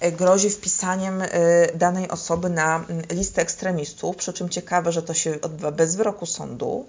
e, 0.00 0.12
grozi 0.12 0.50
wpisaniem 0.50 1.22
e, 1.22 1.28
danej 1.74 2.08
osoby 2.08 2.50
na 2.50 2.84
listę 3.12 3.42
ekstremistów, 3.42 4.16
przy 4.16 4.32
czym 4.32 4.48
ciekawe, 4.48 4.92
że 4.92 5.02
to 5.02 5.14
się 5.14 5.40
odbywa 5.42 5.70
bez 5.72 5.96
wyroku 5.96 6.26
sądu. 6.26 6.86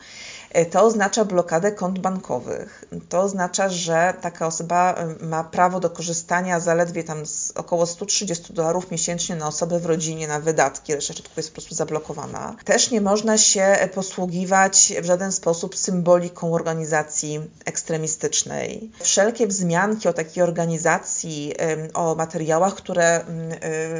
E, 0.56 0.66
to 0.66 0.84
oznacza 0.84 1.26
blokadę 1.26 1.72
kont 1.72 2.00
bankowych. 2.00 2.86
To 3.10 3.22
oznacza, 3.22 3.70
że 3.70 4.14
taka 4.22 4.48
osoba 4.48 4.94
e, 4.94 5.26
ma 5.26 5.44
prawo 5.44 5.80
do 5.80 5.90
korzystania 5.90 6.60
zaledwie 6.60 7.04
tam 7.04 7.26
z 7.26 7.52
około 7.56 7.86
130 7.86 8.54
dolarów 8.54 8.92
miesięcznie 8.92 9.36
na 9.36 9.48
osobę 9.48 9.80
w 9.80 9.86
rodzinie, 9.86 10.28
na 10.28 10.40
wydatki, 10.40 10.96
reszta 10.96 11.14
środków 11.14 11.38
jest 11.38 11.50
po 11.50 11.54
prostu 11.54 11.76
zablokowana. 11.76 12.56
Też 12.66 12.92
nie 12.92 13.02
można 13.02 13.38
się 13.38 13.90
posługiwać 13.94 14.94
w 15.02 15.06
żaden 15.06 15.32
sposób 15.32 15.78
symboliką 15.78 16.54
organizacji 16.54 17.42
ekstremistycznej. 17.66 18.92
Wszelkie 19.00 19.48
wzmianki 19.48 20.08
o 20.08 20.14
takiej 20.14 20.44
organizacji, 20.44 21.54
o 21.94 22.16
materiałach, 22.16 22.76
które 22.76 23.06
e, 23.06 23.24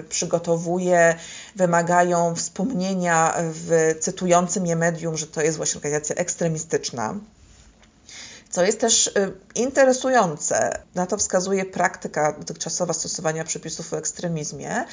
przygotowuje, 0.04 1.16
wymagają 1.56 2.36
wspomnienia 2.36 3.34
w 3.38 3.96
cytującym 4.00 4.66
je 4.66 4.76
medium, 4.76 5.18
że 5.18 5.28
to 5.28 5.42
jest 5.42 5.58
właśnie 5.58 5.78
organizacja 5.78 6.16
ekstremistyczna. 6.16 6.45
Co 8.50 8.64
jest 8.64 8.80
też 8.80 9.08
y, 9.08 9.12
interesujące, 9.56 10.80
na 10.96 11.06
to 11.06 11.18
wskazuje 11.18 11.66
praktyka 11.66 12.32
dotychczasowa 12.32 12.94
stosowania 12.94 13.44
przepisów 13.44 13.94
o 13.94 13.98
ekstremizmie. 13.98 14.86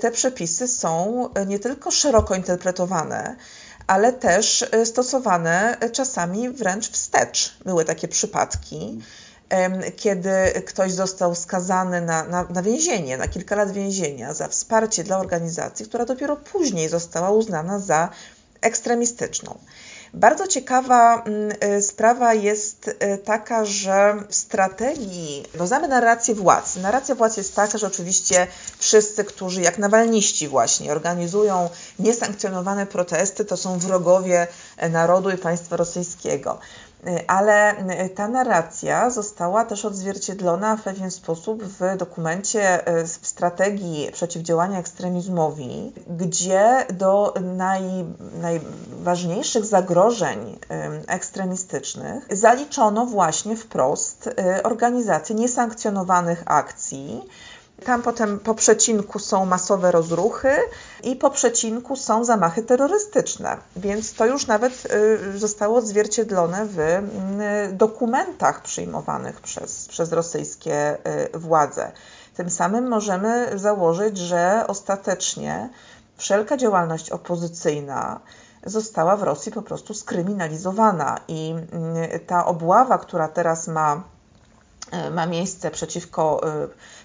Te 0.00 0.10
przepisy 0.10 0.68
są 0.68 1.28
nie 1.46 1.58
tylko 1.58 1.90
szeroko 1.90 2.34
interpretowane, 2.34 3.36
ale 3.86 4.12
też 4.12 4.62
y, 4.62 4.86
stosowane 4.86 5.76
czasami 5.92 6.50
wręcz 6.50 6.90
wstecz. 6.90 7.56
Były 7.64 7.84
takie 7.84 8.08
przypadki 8.08 9.00
kiedy 9.96 10.62
ktoś 10.66 10.92
został 10.92 11.34
skazany 11.34 12.00
na, 12.00 12.24
na, 12.24 12.46
na, 12.50 12.62
więzienie, 12.62 13.16
na 13.16 13.28
kilka 13.28 13.56
lat 13.56 13.72
więzienia 13.72 14.34
za 14.34 14.48
wsparcie 14.48 15.04
dla 15.04 15.18
organizacji, 15.18 15.86
która 15.86 16.04
dopiero 16.04 16.36
później 16.36 16.88
została 16.88 17.30
uznana 17.30 17.78
za 17.78 18.10
ekstremistyczną. 18.60 19.58
Bardzo 20.14 20.46
ciekawa 20.46 21.22
mm, 21.22 21.52
y, 21.78 21.82
sprawa 21.82 22.34
jest 22.34 22.88
y, 22.88 23.18
taka, 23.18 23.64
że 23.64 24.14
w 24.28 24.34
strategii, 24.34 25.44
no 25.58 25.66
znamy 25.66 25.88
narrację 25.88 26.34
władz. 26.34 26.76
Narracja 26.76 27.14
władz 27.14 27.36
jest 27.36 27.54
taka, 27.54 27.78
że 27.78 27.86
oczywiście 27.86 28.46
wszyscy, 28.78 29.24
którzy 29.24 29.62
jak 29.62 29.78
nawalniści 29.78 30.48
właśnie 30.48 30.92
organizują 30.92 31.70
niesankcjonowane 31.98 32.86
protesty, 32.86 33.44
to 33.44 33.56
są 33.56 33.78
wrogowie 33.78 34.46
narodu 34.90 35.30
i 35.30 35.36
państwa 35.36 35.76
rosyjskiego. 35.76 36.58
Y, 37.06 37.26
ale 37.26 37.74
y, 38.04 38.08
ta 38.08 38.28
narracja 38.28 39.10
została 39.10 39.64
też 39.64 39.84
odzwierciedlona 39.84 40.76
w 40.76 40.82
pewien 40.82 41.10
sposób 41.10 41.64
w 41.64 41.96
dokumencie 41.96 42.88
y, 43.00 43.06
w 43.06 43.26
strategii 43.26 44.10
przeciwdziałania 44.12 44.78
ekstremizmowi, 44.78 45.92
gdzie 46.08 46.86
do 46.92 47.34
naj, 47.56 47.82
najważniejszych 48.40 49.64
zagrożeń 49.64 50.58
ekstremistycznych 51.06 52.26
zaliczono 52.30 53.06
właśnie 53.06 53.56
wprost 53.56 54.30
organizację 54.62 55.36
niesankcjonowanych 55.36 56.42
akcji, 56.46 57.22
tam 57.84 58.02
potem 58.02 58.38
po 58.38 58.54
przecinku 58.54 59.18
są 59.18 59.46
masowe 59.46 59.92
rozruchy 59.92 60.50
i 61.02 61.16
po 61.16 61.30
przecinku 61.30 61.96
są 61.96 62.24
zamachy 62.24 62.62
terrorystyczne, 62.62 63.56
więc 63.76 64.14
to 64.14 64.26
już 64.26 64.46
nawet 64.46 64.88
y, 65.34 65.38
zostało 65.38 65.78
odzwierciedlone 65.78 66.66
w 66.66 66.78
y, 66.78 67.02
dokumentach 67.72 68.62
przyjmowanych 68.62 69.40
przez, 69.40 69.88
przez 69.88 70.12
rosyjskie 70.12 70.98
y, 71.34 71.38
władze. 71.38 71.92
Tym 72.36 72.50
samym 72.50 72.88
możemy 72.88 73.58
założyć, 73.58 74.18
że 74.18 74.64
ostatecznie 74.68 75.68
wszelka 76.16 76.56
działalność 76.56 77.10
opozycyjna 77.10 78.20
została 78.66 79.16
w 79.16 79.22
Rosji 79.22 79.52
po 79.52 79.62
prostu 79.62 79.94
skryminalizowana 79.94 81.20
i 81.28 81.54
ta 82.26 82.46
obława, 82.46 82.98
która 82.98 83.28
teraz 83.28 83.68
ma 83.68 84.02
ma 85.10 85.26
miejsce 85.26 85.70
przeciwko 85.70 86.40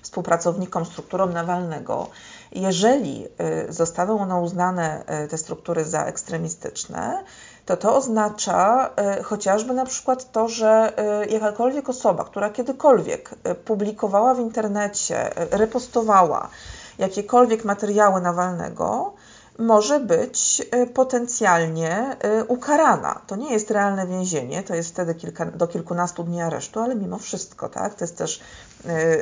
współpracownikom 0.03 0.85
strukturom 0.85 1.33
Nawalnego, 1.33 2.07
jeżeli 2.51 3.27
e, 3.37 3.73
zostaną 3.73 4.19
one 4.19 4.35
uznane, 4.35 5.03
te 5.29 5.37
struktury, 5.37 5.85
za 5.85 6.05
ekstremistyczne, 6.05 7.23
to 7.65 7.77
to 7.77 7.95
oznacza 7.95 8.89
chociażby 9.23 9.73
na 9.73 9.85
przykład 9.85 10.31
to, 10.31 10.47
że 10.47 10.93
jakakolwiek 11.29 11.89
osoba, 11.89 12.23
która 12.23 12.49
kiedykolwiek 12.49 13.29
publikowała 13.65 14.33
w 14.33 14.39
internecie, 14.39 15.29
repostowała 15.51 16.49
jakiekolwiek 16.97 17.65
materiały 17.65 18.21
Nawalnego, 18.21 19.13
może 19.59 19.99
być 19.99 20.61
y, 20.83 20.87
potencjalnie 20.87 22.17
y, 22.41 22.45
ukarana. 22.45 23.21
To 23.27 23.35
nie 23.35 23.53
jest 23.53 23.71
realne 23.71 24.07
więzienie, 24.07 24.63
to 24.63 24.75
jest 24.75 24.89
wtedy 24.89 25.15
kilka, 25.15 25.45
do 25.45 25.67
kilkunastu 25.67 26.23
dni 26.23 26.41
aresztu, 26.41 26.79
ale 26.79 26.95
mimo 26.95 27.17
wszystko, 27.17 27.69
tak? 27.69 27.95
To 27.95 28.03
jest 28.03 28.17
też 28.17 28.41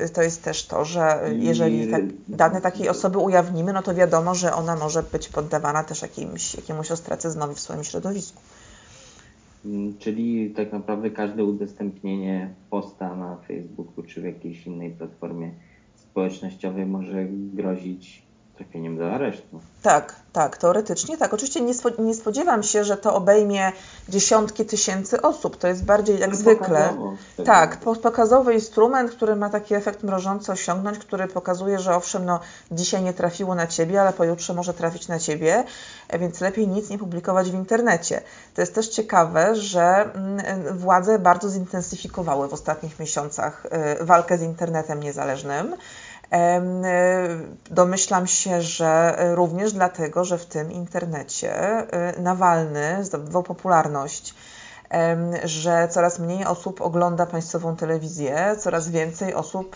y, 0.06 0.10
to, 0.10 0.22
jest 0.22 0.44
też 0.44 0.66
to 0.66 0.86
że 0.86 1.22
jeżeli 1.34 1.92
tak, 1.92 2.02
dane 2.28 2.62
takiej 2.62 2.90
osoby 2.90 3.18
ujawnimy, 3.18 3.74
no 3.74 3.82
to 3.82 3.96
wiadomo, 3.96 4.36
że 4.36 4.54
ona 4.54 4.76
może 4.76 5.04
być 5.04 5.30
poddawana 5.30 5.84
też 5.84 6.02
jakimś, 6.02 6.56
jakiemuś 6.56 6.92
ostracyzmowi 6.92 7.56
w 7.56 7.60
swoim 7.60 7.84
środowisku. 7.84 8.42
Mm, 9.66 9.98
czyli 9.98 10.52
tak 10.52 10.72
naprawdę 10.72 11.10
każde 11.10 11.44
udostępnienie 11.44 12.54
posta 12.70 13.16
na 13.16 13.38
Facebooku 13.48 14.04
czy 14.04 14.22
w 14.22 14.24
jakiejś 14.24 14.68
innej 14.68 14.92
platformie 14.92 15.52
społecznościowej 15.96 16.86
może 16.86 17.26
grozić 17.30 18.31
trafieniem 18.64 18.98
do 18.98 19.12
aresztu. 19.12 19.60
Tak, 19.82 20.16
tak, 20.34 20.58
teoretycznie 20.58 21.18
tak. 21.18 21.34
Oczywiście 21.34 21.62
nie, 21.62 21.74
nie, 22.00 22.16
spodziewam 22.16 22.64
się, 22.64 22.84
że 22.84 22.98
to 22.98 23.16
obejmie 23.16 23.72
dziesiątki 24.10 24.66
tysięcy 24.66 25.22
osób. 25.22 25.58
To 25.58 25.68
jest 25.68 25.86
bardziej 25.86 26.20
jak 26.20 26.30
no, 26.30 26.36
zwykle. 26.36 26.94
Tak, 27.46 27.78
pokazowy 27.78 28.54
instrument, 28.54 29.12
który 29.12 29.36
ma 29.36 29.50
taki 29.50 29.74
efekt 29.76 30.04
mrożący 30.04 30.52
osiągnąć, 30.52 30.98
który 30.98 31.28
pokazuje, 31.28 31.80
że 31.80 31.96
owszem, 31.96 32.26
no, 32.26 32.40
dzisiaj 32.72 33.04
nie 33.04 33.14
trafiło 33.14 33.56
na 33.56 33.68
ciebie, 33.68 34.02
ale 34.02 34.14
pojutrze 34.14 34.54
może 34.54 34.74
trafić 34.74 35.08
na 35.08 35.20
ciebie, 35.20 35.64
e, 36.08 36.20
więc 36.20 36.42
lepiej 36.42 36.68
nic 36.68 36.90
nie 36.90 36.98
publikować 36.98 37.52
w 37.52 37.54
internecie. 37.54 38.22
To 38.54 38.62
jest 38.62 38.76
też 38.76 38.88
ciekawe, 38.88 39.56
że 39.56 40.14
mm, 40.14 40.78
władze 40.78 41.20
bardzo 41.20 41.50
zintensyfikowały 41.50 42.48
w 42.48 42.54
ostatnich 42.54 43.00
miesiącach 43.00 43.66
e, 43.70 44.06
walkę 44.06 44.38
z 44.38 44.42
internetem 44.42 45.00
niezależnym. 45.00 45.76
E, 46.32 46.62
domyślam 47.72 48.28
się, 48.28 48.62
że 48.62 49.18
również 49.36 49.74
dlatego, 49.74 50.24
że 50.24 50.38
w 50.38 50.46
tym 50.46 50.72
internecie 50.72 51.54
e, 51.54 52.22
Nawalny 52.22 53.06
zdobywał 53.06 53.44
popularność 53.44 54.36
że 55.44 55.88
coraz 55.92 56.20
mniej 56.20 56.46
osób 56.46 56.82
ogląda 56.82 57.26
państwową 57.26 57.76
telewizję, 57.76 58.56
coraz 58.60 58.90
więcej 58.90 59.34
osób 59.34 59.76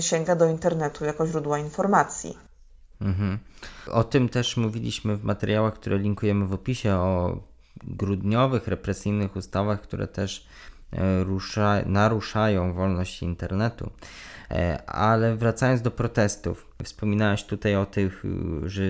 sięga 0.00 0.36
do 0.36 0.46
internetu 0.46 1.04
jako 1.04 1.26
źródła 1.26 1.58
informacji. 1.58 2.38
Mhm. 3.00 3.38
O 3.90 4.04
tym 4.04 4.28
też 4.28 4.56
mówiliśmy 4.56 5.16
w 5.16 5.24
materiałach, 5.24 5.74
które 5.74 5.98
linkujemy 5.98 6.46
w 6.46 6.52
opisie, 6.52 6.94
o 6.94 7.36
grudniowych, 7.84 8.68
represyjnych 8.68 9.36
ustawach, 9.36 9.80
które 9.80 10.06
też 10.06 10.46
e, 10.46 10.79
rusza, 11.24 11.82
naruszają 11.86 12.72
wolność 12.72 13.22
internetu. 13.22 13.90
E, 14.50 14.82
ale 14.90 15.36
wracając 15.36 15.82
do 15.82 15.90
protestów, 15.90 16.66
wspominałeś 16.84 17.44
tutaj 17.44 17.76
o 17.76 17.86
tych, 17.86 18.24
że 18.64 18.82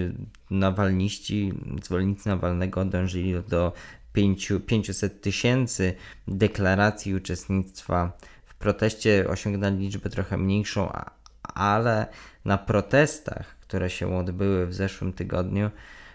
nawalniści, 0.50 1.52
zwolennicy 1.82 2.28
Nawalnego 2.28 2.84
dążyli 2.84 3.34
do 3.48 3.72
500 4.66 5.22
tysięcy 5.22 5.94
deklaracji 6.28 7.14
uczestnictwa 7.14 8.12
w 8.44 8.54
proteście, 8.54 9.26
osiągnęli 9.28 9.78
liczbę 9.78 10.10
trochę 10.10 10.36
mniejszą, 10.36 10.92
ale 11.42 12.06
na 12.44 12.58
protestach, 12.58 13.56
które 13.60 13.90
się 13.90 14.16
odbyły 14.16 14.66
w 14.66 14.74
zeszłym 14.74 15.12
tygodniu, 15.12 15.70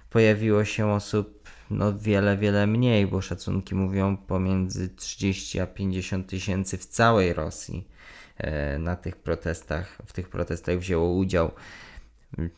pojawiło 0.09 0.65
się 0.65 0.91
osób 0.91 1.44
no 1.69 1.93
wiele, 1.93 2.37
wiele 2.37 2.67
mniej, 2.67 3.07
bo 3.07 3.21
szacunki 3.21 3.75
mówią 3.75 4.17
pomiędzy 4.17 4.89
30 4.89 5.59
a 5.59 5.67
50 5.67 6.27
tysięcy 6.27 6.77
w 6.77 6.85
całej 6.85 7.33
Rosji. 7.33 7.87
e, 8.37 8.79
na 8.79 8.95
tych 8.95 9.15
protestach, 9.15 9.97
w 10.05 10.13
tych 10.13 10.29
protestach 10.29 10.77
wzięło 10.79 11.13
udział. 11.13 11.51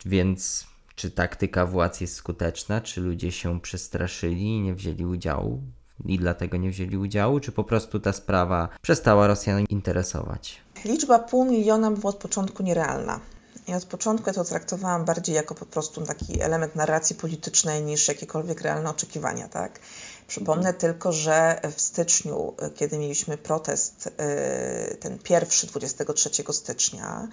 Więc 0.06 0.67
czy 0.96 1.12
taktyka 1.12 1.65
władz 1.65 2.02
jest 2.02 2.15
skuteczna? 2.15 2.82
Czy 2.82 3.02
ludzie 3.02 3.32
się 3.32 3.62
przestraszyli 3.62 4.43
i 4.43 4.60
nie 4.62 4.74
wzięli 4.74 5.06
udziału? 5.06 5.62
I 6.06 6.17
dlatego 6.20 6.58
nie 6.58 6.70
wzięli 6.70 6.98
udziału? 6.98 7.39
Czy 7.39 7.52
po 7.52 7.63
prostu 7.63 8.00
ta 8.00 8.13
sprawa 8.13 8.70
przestała 8.82 9.28
Rosjan 9.28 9.65
interesować? 9.70 10.62
Liczba 10.86 11.20
pół 11.20 11.46
miliona 11.46 11.91
była 11.91 12.10
od 12.10 12.17
początku 12.17 12.63
nierealna. 12.63 13.20
I 13.67 13.73
od 13.73 13.86
początku 13.86 14.30
ja 14.30 14.34
to 14.34 14.43
traktowałam 14.43 15.06
bardziej 15.06 15.36
jako 15.36 15.56
po 15.56 15.65
prostu 15.65 16.01
taki 16.01 16.41
element 16.41 16.75
narracji 16.75 17.15
politycznej 17.15 17.84
niż 17.84 18.08
jakiekolwiek 18.08 18.62
realne 18.62 18.89
oczekiwania, 18.89 19.47
tak? 19.47 19.80
Przypomnę 20.27 20.73
tylko, 20.73 21.12
że 21.12 21.62
w 21.75 21.82
styczniu, 21.82 22.53
kiedy 22.75 22.97
mieliśmy 22.97 23.38
protest, 23.38 24.08
y, 24.08 24.95
ten 24.95 25.19
pierwszy 25.19 25.67
23 25.67 26.30
stycznia, 26.53 27.27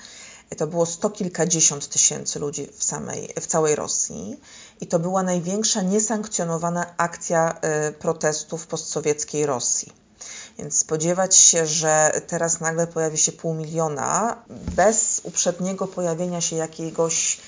to 0.57 0.67
było 0.67 0.87
sto 0.87 1.11
kilkadziesiąt 1.11 1.89
tysięcy 1.89 2.39
ludzi 2.39 2.69
w, 2.77 2.85
samej, 2.85 3.35
w 3.41 3.47
całej 3.47 3.75
Rosji 3.75 4.41
i 4.81 4.87
to 4.87 4.99
była 4.99 5.23
największa 5.23 5.83
niesankcjonowana 5.83 6.95
akcja 6.97 7.61
protestu 7.99 8.59
w 8.59 8.67
postsowieckiej 8.67 9.47
Rosji. 9.47 10.04
Więc 10.59 10.79
spodziewać 10.79 11.37
się, 11.37 11.67
że 11.67 12.21
teraz 12.27 12.61
nagle 12.61 12.87
pojawi 12.87 13.19
się 13.19 13.33
pół 13.33 13.55
miliona 13.55 14.37
bez 14.77 15.21
uprzedniego 15.25 15.87
pojawienia 15.87 16.41
się 16.41 16.57
jakiegoś 16.57 17.39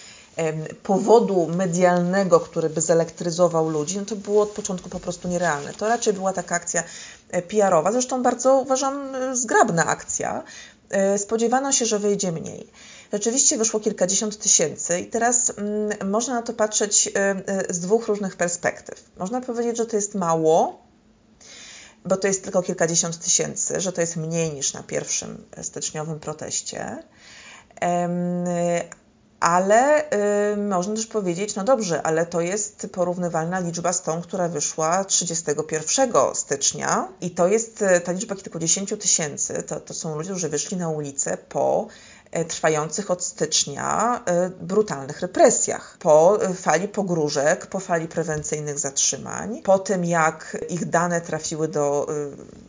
powodu 0.82 1.46
medialnego, 1.46 2.40
który 2.40 2.70
by 2.70 2.80
zelektryzował 2.80 3.68
ludzi, 3.68 3.98
no 3.98 4.04
to 4.04 4.16
było 4.16 4.42
od 4.42 4.50
początku 4.50 4.88
po 4.88 5.00
prostu 5.00 5.28
nierealne. 5.28 5.74
To 5.74 5.88
raczej 5.88 6.12
była 6.12 6.32
taka 6.32 6.54
akcja 6.54 6.82
e, 7.30 7.42
PR-owa, 7.42 7.92
zresztą 7.92 8.22
bardzo 8.22 8.56
uważam 8.56 9.14
e, 9.14 9.36
zgrabna 9.36 9.86
akcja. 9.86 10.42
E, 10.90 11.18
spodziewano 11.18 11.72
się, 11.72 11.86
że 11.86 11.98
wyjdzie 11.98 12.32
mniej. 12.32 12.70
Rzeczywiście 13.12 13.58
wyszło 13.58 13.80
kilkadziesiąt 13.80 14.38
tysięcy 14.38 15.00
i 15.00 15.06
teraz 15.06 15.52
mm, 15.58 16.10
można 16.10 16.34
na 16.34 16.42
to 16.42 16.52
patrzeć 16.52 17.12
z 17.68 17.78
dwóch 17.80 18.08
różnych 18.08 18.36
perspektyw. 18.36 19.04
Można 19.18 19.40
powiedzieć, 19.40 19.76
że 19.76 19.86
to 19.86 19.96
jest 19.96 20.14
mało, 20.14 20.85
bo 22.06 22.16
to 22.16 22.26
jest 22.26 22.42
tylko 22.42 22.62
kilkadziesiąt 22.62 23.18
tysięcy, 23.18 23.80
że 23.80 23.92
to 23.92 24.00
jest 24.00 24.16
mniej 24.16 24.52
niż 24.52 24.72
na 24.72 24.82
pierwszym 24.82 25.44
styczniowym 25.62 26.20
proteście. 26.20 27.02
Ale 29.40 30.10
y, 30.52 30.56
można 30.56 30.94
też 30.94 31.06
powiedzieć, 31.06 31.54
no 31.54 31.64
dobrze, 31.64 32.02
ale 32.02 32.26
to 32.26 32.40
jest 32.40 32.88
porównywalna 32.92 33.60
liczba 33.60 33.92
z 33.92 34.02
tą, 34.02 34.22
która 34.22 34.48
wyszła 34.48 35.04
31 35.04 36.12
stycznia 36.34 37.08
i 37.20 37.30
to 37.30 37.48
jest 37.48 37.84
ta 38.04 38.12
liczba 38.12 38.34
kilkudziesięciu 38.34 38.96
tysięcy, 38.96 39.62
to, 39.62 39.80
to 39.80 39.94
są 39.94 40.16
ludzie, 40.16 40.30
którzy 40.30 40.48
wyszli 40.48 40.76
na 40.76 40.88
ulicę 40.88 41.38
po 41.48 41.86
trwających 42.44 43.10
od 43.10 43.24
stycznia 43.24 44.20
e, 44.26 44.50
brutalnych 44.50 45.20
represjach. 45.20 45.96
Po 46.00 46.42
e, 46.42 46.54
fali 46.54 46.88
pogróżek, 46.88 47.66
po 47.66 47.80
fali 47.80 48.08
prewencyjnych 48.08 48.78
zatrzymań, 48.78 49.62
po 49.62 49.78
tym 49.78 50.04
jak 50.04 50.56
ich 50.68 50.84
dane 50.84 51.20
trafiły 51.20 51.68
do 51.68 52.06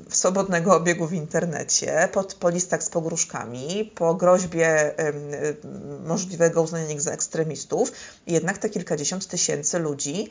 swobodnego 0.09 0.75
obiegu 0.75 1.07
w 1.07 1.13
internecie, 1.13 2.09
po, 2.13 2.23
po 2.23 2.49
listach 2.49 2.83
z 2.83 2.89
pogróżkami, 2.89 3.91
po 3.95 4.15
groźbie 4.15 4.93
możliwego 6.05 6.61
uznania 6.61 6.89
ich 6.89 7.01
za 7.01 7.11
ekstremistów, 7.11 7.91
jednak 8.27 8.57
te 8.57 8.69
kilkadziesiąt 8.69 9.27
tysięcy 9.27 9.79
ludzi 9.79 10.29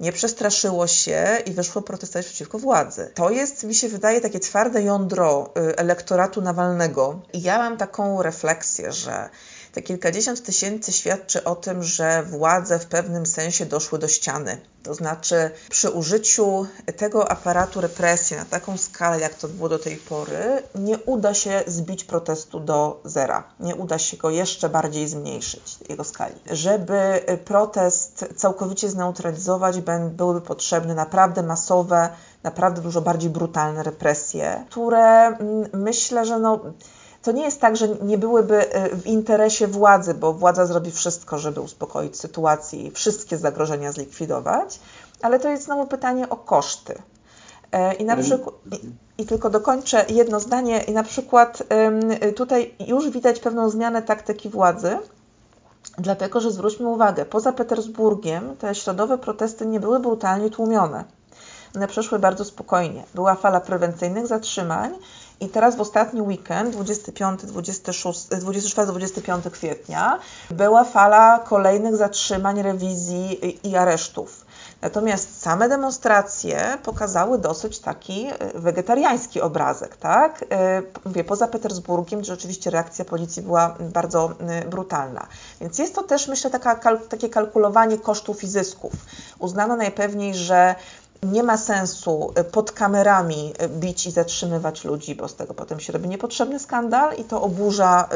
nie 0.00 0.12
przestraszyło 0.12 0.86
się 0.86 1.26
i 1.46 1.52
wyszło 1.52 1.82
protestować 1.82 2.26
przeciwko 2.26 2.58
władzy. 2.58 3.10
To 3.14 3.30
jest, 3.30 3.64
mi 3.64 3.74
się 3.74 3.88
wydaje, 3.88 4.20
takie 4.20 4.40
twarde 4.40 4.82
jądro 4.82 5.50
y, 5.70 5.76
elektoratu 5.76 6.42
Nawalnego. 6.42 7.20
I 7.32 7.42
ja 7.42 7.58
mam 7.58 7.76
taką 7.76 8.22
refleksję, 8.22 8.92
że 8.92 9.30
te 9.72 9.82
kilkadziesiąt 9.82 10.42
tysięcy 10.42 10.92
świadczy 10.92 11.44
o 11.44 11.56
tym, 11.56 11.82
że 11.82 12.22
władze 12.22 12.78
w 12.78 12.86
pewnym 12.86 13.26
sensie 13.26 13.66
doszły 13.66 13.98
do 13.98 14.08
ściany. 14.08 14.60
To 14.82 14.94
znaczy, 14.94 15.50
przy 15.70 15.90
użyciu 15.90 16.66
tego 16.96 17.30
aparatu 17.30 17.80
represji 17.80 18.36
na 18.36 18.44
taką 18.44 18.76
skalę, 18.76 19.20
jak 19.20 19.34
to 19.34 19.48
było 19.48 19.68
do 19.68 19.78
tej 19.78 19.96
pory, 19.96 20.62
nie 20.74 20.98
uda 20.98 21.34
się 21.34 21.62
zbić 21.66 22.04
protestu 22.04 22.60
do 22.60 23.00
zera. 23.04 23.44
Nie 23.60 23.74
uda 23.74 23.98
się 23.98 24.16
go 24.16 24.30
jeszcze 24.30 24.68
bardziej 24.68 25.08
zmniejszyć, 25.08 25.78
jego 25.88 26.04
skali. 26.04 26.34
Żeby 26.50 27.20
protest 27.44 28.24
całkowicie 28.36 28.88
zneutralizować, 28.88 29.76
byłyby 30.10 30.40
potrzebne 30.40 30.94
naprawdę 30.94 31.42
masowe, 31.42 32.08
naprawdę 32.42 32.82
dużo 32.82 33.00
bardziej 33.00 33.30
brutalne 33.30 33.82
represje, 33.82 34.64
które 34.70 35.26
mm, 35.26 35.68
myślę, 35.72 36.26
że 36.26 36.38
no 36.38 36.60
to 37.22 37.32
nie 37.32 37.42
jest 37.42 37.60
tak, 37.60 37.76
że 37.76 37.88
nie 37.88 38.18
byłyby 38.18 38.72
e, 38.72 38.96
w 38.96 39.06
interesie 39.06 39.66
władzy, 39.66 40.14
bo 40.14 40.32
władza 40.32 40.66
zrobi 40.66 40.90
wszystko, 40.90 41.38
żeby 41.38 41.60
uspokoić 41.60 42.20
sytuację 42.20 42.82
i 42.82 42.90
wszystkie 42.90 43.38
zagrożenia 43.38 43.92
zlikwidować, 43.92 44.80
ale 45.22 45.40
to 45.40 45.48
jest 45.48 45.64
znowu 45.64 45.86
pytanie 45.86 46.28
o 46.28 46.36
koszty. 46.36 47.02
E, 47.72 47.94
I 47.94 48.04
na 48.04 48.16
przykład. 48.16 48.54
I, 48.72 49.22
I 49.22 49.26
tylko 49.26 49.50
dokończę 49.50 50.04
jedno 50.08 50.40
zdanie. 50.40 50.82
I 50.82 50.92
na 50.92 51.02
przykład 51.02 51.62
tutaj 52.36 52.74
już 52.86 53.10
widać 53.10 53.40
pewną 53.40 53.70
zmianę 53.70 54.02
taktyki 54.02 54.48
władzy, 54.48 54.98
dlatego 55.98 56.40
że 56.40 56.50
zwróćmy 56.50 56.88
uwagę, 56.88 57.24
poza 57.24 57.52
Petersburgiem 57.52 58.56
te 58.56 58.74
środowe 58.74 59.18
protesty 59.18 59.66
nie 59.66 59.80
były 59.80 60.00
brutalnie 60.00 60.50
tłumione. 60.50 61.04
One 61.76 61.88
przeszły 61.88 62.18
bardzo 62.18 62.44
spokojnie. 62.44 63.04
Była 63.14 63.34
fala 63.34 63.60
prewencyjnych 63.60 64.26
zatrzymań 64.26 64.94
i 65.40 65.48
teraz 65.48 65.76
w 65.76 65.80
ostatni 65.80 66.22
weekend, 66.22 66.72
25, 66.72 67.42
26, 67.42 68.26
24, 68.40 68.88
25 68.88 69.44
kwietnia, 69.52 70.18
była 70.50 70.84
fala 70.84 71.38
kolejnych 71.38 71.96
zatrzymań, 71.96 72.62
rewizji 72.62 73.40
i 73.68 73.76
aresztów. 73.76 74.44
Natomiast 74.82 75.42
same 75.42 75.68
demonstracje 75.68 76.78
pokazały 76.82 77.38
dosyć 77.38 77.78
taki 77.78 78.26
e, 78.26 78.32
wegetariański 78.54 79.40
obrazek, 79.40 79.96
tak? 79.96 80.44
E, 80.50 80.82
mówię, 81.04 81.24
poza 81.24 81.48
Petersburgiem, 81.48 82.20
gdzie 82.20 82.32
rzeczywiście 82.32 82.70
reakcja 82.70 83.04
policji 83.04 83.42
była 83.42 83.76
bardzo 83.80 84.30
brutalna. 84.70 85.26
Więc 85.60 85.78
jest 85.78 85.94
to 85.94 86.02
też, 86.02 86.28
myślę, 86.28 86.50
taka, 86.50 86.96
takie 86.96 87.28
kalkulowanie 87.28 87.98
kosztów 87.98 88.44
i 88.44 88.46
zysków. 88.46 88.92
Uznano 89.38 89.76
najpewniej, 89.76 90.34
że 90.34 90.74
nie 91.22 91.42
ma 91.42 91.56
sensu 91.56 92.32
y, 92.40 92.44
pod 92.44 92.72
kamerami 92.72 93.52
y, 93.62 93.68
bić 93.68 94.06
i 94.06 94.10
zatrzymywać 94.10 94.84
ludzi, 94.84 95.14
bo 95.14 95.28
z 95.28 95.34
tego 95.34 95.54
potem 95.54 95.80
się 95.80 95.92
robi 95.92 96.08
niepotrzebny 96.08 96.58
skandal 96.58 97.16
i 97.16 97.24
to 97.24 97.42
oburza 97.42 98.08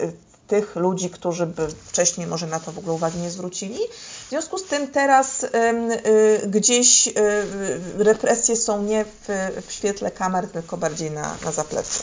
y, 0.00 0.12
tych 0.46 0.76
ludzi, 0.76 1.10
którzy 1.10 1.46
by 1.46 1.68
wcześniej 1.68 2.26
może 2.26 2.46
na 2.46 2.60
to 2.60 2.72
w 2.72 2.78
ogóle 2.78 2.94
uwagi 2.94 3.18
nie 3.18 3.30
zwrócili. 3.30 3.78
W 4.26 4.28
związku 4.28 4.58
z 4.58 4.64
tym 4.64 4.88
teraz 4.88 5.46
gdzieś 6.46 7.08
represje 7.98 8.56
są 8.56 8.82
nie 8.82 9.04
w, 9.04 9.28
w 9.66 9.72
świetle 9.72 10.10
kamer, 10.10 10.48
tylko 10.48 10.76
bardziej 10.76 11.10
na, 11.10 11.34
na 11.44 11.52
zapleczu. 11.52 12.02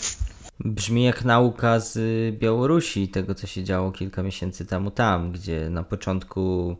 Brzmi 0.60 1.04
jak 1.04 1.26
nauka 1.26 1.80
z 1.80 2.00
Białorusi, 2.40 3.10
tego 3.10 3.36
co 3.36 3.48
się 3.48 3.64
działo 3.64 3.92
kilka 3.92 4.24
miesięcy 4.24 4.66
temu 4.66 4.92
tam, 4.92 5.32
gdzie 5.32 5.70
na 5.70 5.84
początku 5.84 6.76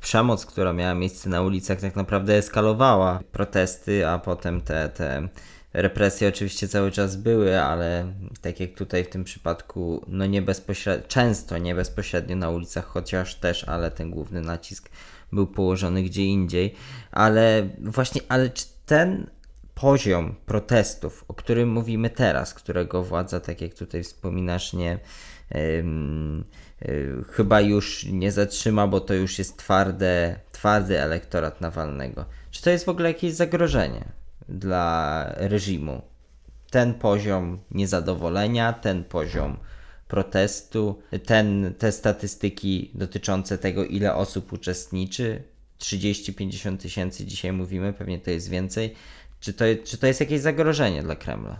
przemoc, 0.00 0.46
która 0.46 0.72
miała 0.72 0.94
miejsce 0.94 1.28
na 1.28 1.42
ulicach, 1.42 1.80
tak 1.80 1.96
naprawdę 1.96 2.36
eskalowała 2.36 3.20
protesty, 3.32 4.08
a 4.08 4.18
potem 4.18 4.60
te, 4.60 4.88
te 4.88 5.28
represje 5.72 6.28
oczywiście 6.28 6.68
cały 6.68 6.90
czas 6.90 7.16
były, 7.16 7.60
ale 7.60 8.12
tak 8.40 8.60
jak 8.60 8.74
tutaj 8.74 9.04
w 9.04 9.08
tym 9.08 9.24
przypadku, 9.24 10.04
no 10.08 10.26
nie 10.26 10.42
bezpośrednio, 10.42 11.08
często 11.08 11.58
nie 11.58 11.74
bezpośrednio 11.74 12.36
na 12.36 12.50
ulicach, 12.50 12.84
chociaż 12.84 13.34
też, 13.34 13.64
ale 13.64 13.90
ten 13.90 14.10
główny 14.10 14.40
nacisk 14.40 14.90
był 15.32 15.46
położony 15.46 16.02
gdzie 16.02 16.24
indziej. 16.24 16.74
Ale 17.12 17.68
właśnie, 17.80 18.20
ale 18.28 18.50
czy 18.50 18.64
ten 18.86 19.26
poziom 19.74 20.34
protestów, 20.46 21.24
o 21.28 21.34
którym 21.34 21.68
mówimy 21.68 22.10
teraz, 22.10 22.54
którego 22.54 23.02
władza, 23.02 23.40
tak 23.40 23.60
jak 23.60 23.74
tutaj 23.74 24.02
wspominasz, 24.02 24.72
nie. 24.72 24.98
Yy, 25.50 25.84
chyba 27.30 27.60
już 27.60 28.04
nie 28.04 28.32
zatrzyma, 28.32 28.86
bo 28.86 29.00
to 29.00 29.14
już 29.14 29.38
jest 29.38 29.56
twarde, 29.56 30.40
twardy 30.52 31.00
elektorat 31.00 31.60
Nawalnego. 31.60 32.24
Czy 32.50 32.62
to 32.62 32.70
jest 32.70 32.84
w 32.84 32.88
ogóle 32.88 33.08
jakieś 33.08 33.32
zagrożenie 33.32 34.04
dla 34.48 35.26
reżimu? 35.36 36.02
Ten 36.70 36.94
poziom 36.94 37.58
niezadowolenia, 37.70 38.72
ten 38.72 39.04
poziom 39.04 39.56
protestu, 40.08 41.02
ten, 41.26 41.74
te 41.78 41.92
statystyki 41.92 42.90
dotyczące 42.94 43.58
tego, 43.58 43.84
ile 43.84 44.14
osób 44.14 44.52
uczestniczy, 44.52 45.42
30-50 45.80 46.76
tysięcy 46.76 47.24
dzisiaj 47.26 47.52
mówimy, 47.52 47.92
pewnie 47.92 48.18
to 48.18 48.30
jest 48.30 48.48
więcej. 48.48 48.94
Czy 49.40 49.52
to, 49.52 49.64
czy 49.84 49.98
to 49.98 50.06
jest 50.06 50.20
jakieś 50.20 50.40
zagrożenie 50.40 51.02
dla 51.02 51.16
Kremla? 51.16 51.56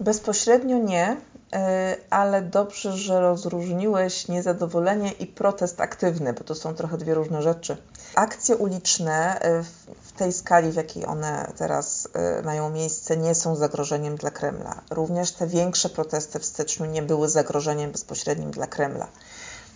Bezpośrednio 0.00 0.78
nie, 0.78 1.16
e, 1.52 1.96
ale 2.10 2.42
dobrze, 2.42 2.92
że 2.92 3.20
rozróżniłeś 3.20 4.28
niezadowolenie 4.28 5.12
i 5.12 5.26
protest 5.26 5.80
aktywny, 5.80 6.32
bo 6.32 6.44
to 6.44 6.54
są 6.54 6.74
trochę 6.74 6.98
dwie 6.98 7.14
różne 7.14 7.42
rzeczy. 7.42 7.76
Akcje 8.14 8.56
uliczne 8.56 9.40
e, 9.40 9.62
w 10.02 10.12
tej 10.16 10.32
skali, 10.32 10.72
w 10.72 10.74
jakiej 10.74 11.06
one 11.06 11.52
teraz 11.56 12.08
y, 12.40 12.42
mają 12.42 12.70
miejsce, 12.70 13.16
nie 13.16 13.34
są 13.34 13.56
zagrożeniem 13.56 14.16
dla 14.16 14.30
Kremla. 14.30 14.82
Również 14.90 15.32
te 15.32 15.46
większe 15.46 15.88
protesty 15.88 16.38
w 16.38 16.44
styczniu 16.44 16.86
nie 16.86 17.02
były 17.02 17.28
zagrożeniem 17.28 17.92
bezpośrednim 17.92 18.50
dla 18.50 18.66
Kremla. 18.66 19.08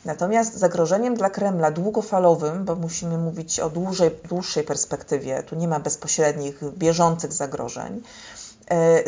Natomiast 0.05 0.57
zagrożeniem 0.57 1.15
dla 1.15 1.31
Kremla 1.31 1.71
długofalowym, 1.71 2.65
bo 2.65 2.77
musimy 2.77 3.19
mówić 3.19 3.61
o 3.61 3.71
dłużej, 3.71 4.11
dłuższej 4.29 4.65
perspektywie, 4.65 5.43
tu 5.43 5.57
nie 5.57 5.69
ma 5.69 5.81
bezpośrednich, 5.81 6.61
bieżących 6.79 7.33
zagrożeń, 7.33 7.97
y, 7.97 8.03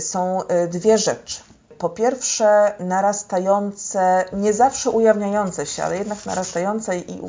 są 0.01 0.43
y, 0.43 0.69
dwie 0.69 0.99
rzeczy. 0.99 1.41
Po 1.79 1.91
pierwsze, 1.91 2.75
narastające, 2.81 4.25
nie 4.33 4.53
zawsze 4.53 4.91
ujawniające 4.91 5.67
się, 5.67 5.85
ale 5.85 5.99
jednak 5.99 6.27
narastające 6.27 6.99
i 6.99 7.21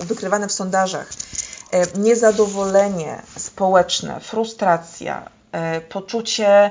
wykrywane 0.00 0.48
w 0.48 0.52
sondażach 0.52 1.06
E, 1.70 1.98
niezadowolenie 1.98 3.22
społeczne, 3.38 4.20
frustracja, 4.20 5.30
e, 5.52 5.80
poczucie 5.80 6.70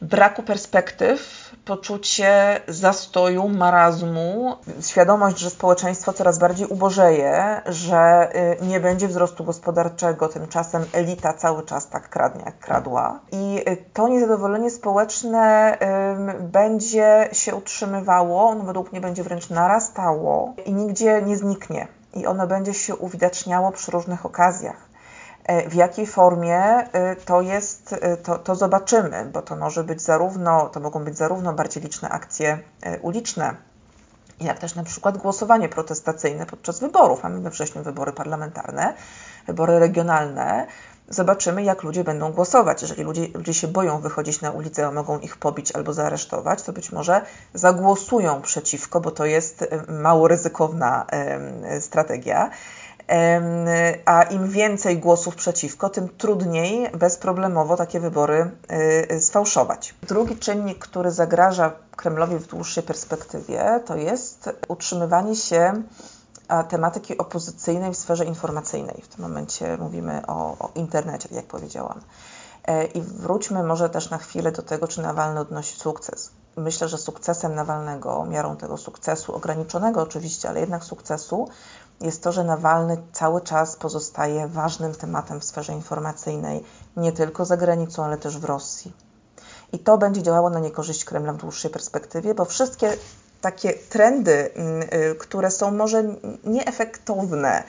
braku 0.00 0.42
perspektyw, 0.42 1.43
poczucie 1.64 2.60
zastoju, 2.68 3.48
marazmu, 3.48 4.56
świadomość, 4.80 5.38
że 5.38 5.50
społeczeństwo 5.50 6.12
coraz 6.12 6.38
bardziej 6.38 6.66
ubożeje, 6.66 7.62
że 7.66 7.96
e, 7.96 8.66
nie 8.66 8.80
będzie 8.80 9.08
wzrostu 9.08 9.44
gospodarczego, 9.44 10.28
tymczasem 10.28 10.84
elita 10.92 11.32
cały 11.32 11.62
czas 11.62 11.88
tak 11.88 12.08
kradnie, 12.08 12.42
jak 12.46 12.58
kradła. 12.58 13.20
I 13.32 13.64
to 13.92 14.08
niezadowolenie 14.08 14.70
społeczne 14.70 15.78
będzie 16.40 17.28
się 17.32 17.54
utrzymywało, 17.54 18.48
ono 18.48 18.64
według 18.64 18.92
mnie 18.92 19.00
będzie 19.00 19.22
wręcz 19.22 19.50
narastało 19.50 20.54
i 20.66 20.72
nigdzie 20.72 21.22
nie 21.22 21.36
zniknie 21.36 21.88
i 22.14 22.26
ono 22.26 22.46
będzie 22.46 22.74
się 22.74 22.96
uwidaczniało 22.96 23.72
przy 23.72 23.90
różnych 23.90 24.26
okazjach. 24.26 24.93
E, 25.44 25.70
w 25.70 25.74
jakiej 25.74 26.06
formie 26.06 26.58
e, 26.58 27.16
to 27.16 27.42
jest, 27.42 27.92
e, 28.00 28.16
to, 28.16 28.38
to 28.38 28.54
zobaczymy, 28.54 29.30
bo 29.32 29.42
to 29.42 29.56
może 29.56 29.84
być 29.84 30.02
zarówno, 30.02 30.68
to 30.68 30.80
mogą 30.80 31.04
być 31.04 31.18
zarówno 31.18 31.52
bardziej 31.52 31.82
liczne 31.82 32.08
akcje 32.08 32.58
uliczne, 33.02 33.54
jak 34.40 34.58
też 34.58 34.74
na 34.74 34.84
przykład 34.84 35.18
głosowanie 35.18 35.68
protestacyjne 35.68 36.46
podczas 36.46 36.80
wyborów. 36.80 37.22
Mamy 37.22 37.40
we 37.40 37.50
wrześniu 37.50 37.82
wybory 37.82 38.12
parlamentarne, 38.12 38.94
wybory 39.46 39.78
regionalne. 39.78 40.66
Zobaczymy, 41.08 41.62
jak 41.62 41.82
ludzie 41.82 42.04
będą 42.04 42.32
głosować. 42.32 42.82
Jeżeli 42.82 43.02
ludzie, 43.02 43.28
ludzie 43.34 43.54
się 43.54 43.68
boją 43.68 44.00
wychodzić 44.00 44.40
na 44.40 44.50
ulicę, 44.50 44.86
a 44.86 44.90
mogą 44.90 45.18
ich 45.18 45.36
pobić 45.36 45.72
albo 45.72 45.92
zaaresztować, 45.92 46.62
to 46.62 46.72
być 46.72 46.92
może 46.92 47.22
zagłosują 47.54 48.42
przeciwko, 48.42 49.00
bo 49.00 49.10
to 49.10 49.24
jest 49.26 49.64
mało 49.88 50.28
ryzykowna 50.28 51.06
strategia. 51.80 52.50
A 54.04 54.22
im 54.22 54.48
więcej 54.48 54.98
głosów 54.98 55.36
przeciwko, 55.36 55.90
tym 55.90 56.08
trudniej 56.08 56.90
bezproblemowo 56.90 57.76
takie 57.76 58.00
wybory 58.00 58.50
y, 59.12 59.20
sfałszować. 59.20 59.94
Drugi 60.02 60.36
czynnik, 60.36 60.78
który 60.78 61.10
zagraża 61.10 61.72
Kremlowi 61.96 62.36
w 62.36 62.46
dłuższej 62.46 62.82
perspektywie, 62.82 63.80
to 63.86 63.96
jest 63.96 64.50
utrzymywanie 64.68 65.36
się 65.36 65.82
tematyki 66.68 67.18
opozycyjnej 67.18 67.94
w 67.94 67.96
sferze 67.96 68.24
informacyjnej. 68.24 69.02
W 69.02 69.08
tym 69.08 69.24
momencie 69.24 69.76
mówimy 69.78 70.26
o, 70.26 70.56
o 70.58 70.70
internecie, 70.74 71.28
tak 71.28 71.36
jak 71.36 71.46
powiedziałam. 71.46 72.00
E, 72.64 72.84
I 72.84 73.00
wróćmy 73.00 73.62
może 73.62 73.90
też 73.90 74.10
na 74.10 74.18
chwilę 74.18 74.52
do 74.52 74.62
tego, 74.62 74.88
czy 74.88 75.02
Nawalny 75.02 75.40
odnosi 75.40 75.76
sukces. 75.76 76.30
Myślę, 76.56 76.88
że 76.88 76.98
sukcesem 76.98 77.54
Nawalnego, 77.54 78.24
miarą 78.24 78.56
tego 78.56 78.76
sukcesu, 78.76 79.34
ograniczonego 79.34 80.02
oczywiście, 80.02 80.48
ale 80.48 80.60
jednak 80.60 80.84
sukcesu, 80.84 81.48
jest 82.00 82.22
to, 82.22 82.32
że 82.32 82.44
Nawalny 82.44 82.96
cały 83.12 83.40
czas 83.40 83.76
pozostaje 83.76 84.48
ważnym 84.48 84.94
tematem 84.94 85.40
w 85.40 85.44
sferze 85.44 85.72
informacyjnej, 85.72 86.64
nie 86.96 87.12
tylko 87.12 87.44
za 87.44 87.56
granicą, 87.56 88.04
ale 88.04 88.16
też 88.16 88.38
w 88.38 88.44
Rosji. 88.44 88.92
I 89.72 89.78
to 89.78 89.98
będzie 89.98 90.22
działało 90.22 90.50
na 90.50 90.60
niekorzyść 90.60 91.04
Kremla 91.04 91.32
w 91.32 91.36
dłuższej 91.36 91.70
perspektywie, 91.70 92.34
bo 92.34 92.44
wszystkie 92.44 92.96
takie 93.40 93.72
trendy, 93.72 94.50
mm, 94.54 94.82
y, 94.82 95.14
które 95.14 95.50
są 95.50 95.70
może 95.70 96.04
nieefektowne, 96.44 97.62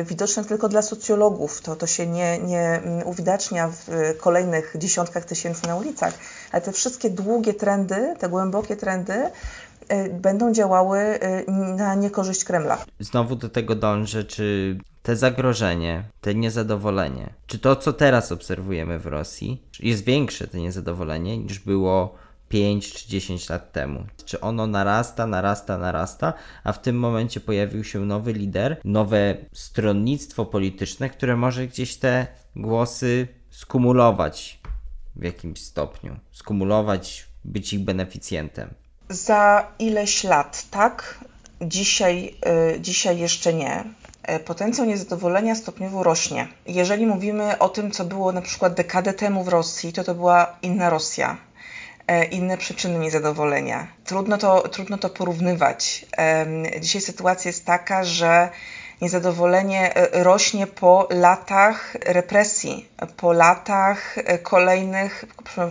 y, 0.00 0.04
widoczne 0.04 0.44
tylko 0.44 0.68
dla 0.68 0.82
socjologów, 0.82 1.60
to, 1.60 1.76
to 1.76 1.86
się 1.86 2.06
nie, 2.06 2.38
nie 2.38 2.80
mm, 2.84 3.06
uwidacznia 3.06 3.68
w 3.68 4.14
kolejnych 4.20 4.74
dziesiątkach 4.78 5.24
tysięcy 5.24 5.66
na 5.66 5.76
ulicach, 5.76 6.14
ale 6.52 6.62
te 6.62 6.72
wszystkie 6.72 7.10
długie 7.10 7.54
trendy, 7.54 8.14
te 8.18 8.28
głębokie 8.28 8.76
trendy 8.76 9.30
będą 10.12 10.52
działały 10.52 11.18
na 11.76 11.94
niekorzyść 11.94 12.44
Kremla. 12.44 12.84
Znowu 13.00 13.36
do 13.36 13.48
tego 13.48 13.74
dążę, 13.74 14.24
czy 14.24 14.78
te 15.02 15.16
zagrożenie, 15.16 16.04
te 16.20 16.34
niezadowolenie, 16.34 17.32
czy 17.46 17.58
to, 17.58 17.76
co 17.76 17.92
teraz 17.92 18.32
obserwujemy 18.32 18.98
w 18.98 19.06
Rosji, 19.06 19.62
jest 19.80 20.04
większe 20.04 20.46
to 20.48 20.58
niezadowolenie 20.58 21.38
niż 21.38 21.58
było 21.58 22.14
5 22.48 22.92
czy 22.92 23.08
10 23.08 23.48
lat 23.48 23.72
temu. 23.72 24.04
Czy 24.24 24.40
ono 24.40 24.66
narasta, 24.66 25.26
narasta, 25.26 25.78
narasta, 25.78 26.32
a 26.64 26.72
w 26.72 26.82
tym 26.82 26.98
momencie 26.98 27.40
pojawił 27.40 27.84
się 27.84 28.00
nowy 28.00 28.32
lider, 28.32 28.80
nowe 28.84 29.36
stronnictwo 29.52 30.46
polityczne, 30.46 31.10
które 31.10 31.36
może 31.36 31.66
gdzieś 31.66 31.96
te 31.96 32.26
głosy 32.56 33.28
skumulować 33.50 34.60
w 35.16 35.22
jakimś 35.22 35.60
stopniu, 35.60 36.16
skumulować, 36.32 37.28
być 37.44 37.72
ich 37.72 37.84
beneficjentem. 37.84 38.74
Za 39.14 39.66
ileś 39.78 40.24
lat, 40.24 40.64
tak? 40.70 41.18
Dzisiaj, 41.60 42.34
yy, 42.72 42.80
dzisiaj 42.80 43.18
jeszcze 43.18 43.54
nie. 43.54 43.84
E, 44.22 44.38
potencjał 44.40 44.86
niezadowolenia 44.86 45.54
stopniowo 45.54 46.02
rośnie. 46.02 46.48
Jeżeli 46.66 47.06
mówimy 47.06 47.58
o 47.58 47.68
tym, 47.68 47.90
co 47.90 48.04
było 48.04 48.32
na 48.32 48.42
przykład 48.42 48.74
dekadę 48.74 49.12
temu 49.12 49.44
w 49.44 49.48
Rosji, 49.48 49.92
to 49.92 50.04
to 50.04 50.14
była 50.14 50.56
inna 50.62 50.90
Rosja 50.90 51.36
E, 52.06 52.24
inne 52.24 52.56
przyczyny 52.58 52.98
niezadowolenia. 52.98 53.86
Trudno 54.04 54.38
to, 54.38 54.68
trudno 54.68 54.98
to 54.98 55.10
porównywać. 55.10 56.06
Dzisiaj 56.80 57.02
sytuacja 57.02 57.48
jest 57.48 57.64
taka, 57.64 58.04
że 58.04 58.48
niezadowolenie 59.00 59.94
e, 59.94 60.24
rośnie 60.24 60.66
po 60.66 61.08
latach 61.10 61.96
represji, 62.06 62.88
po 63.16 63.32
latach 63.32 64.16
kolejnych, 64.42 65.24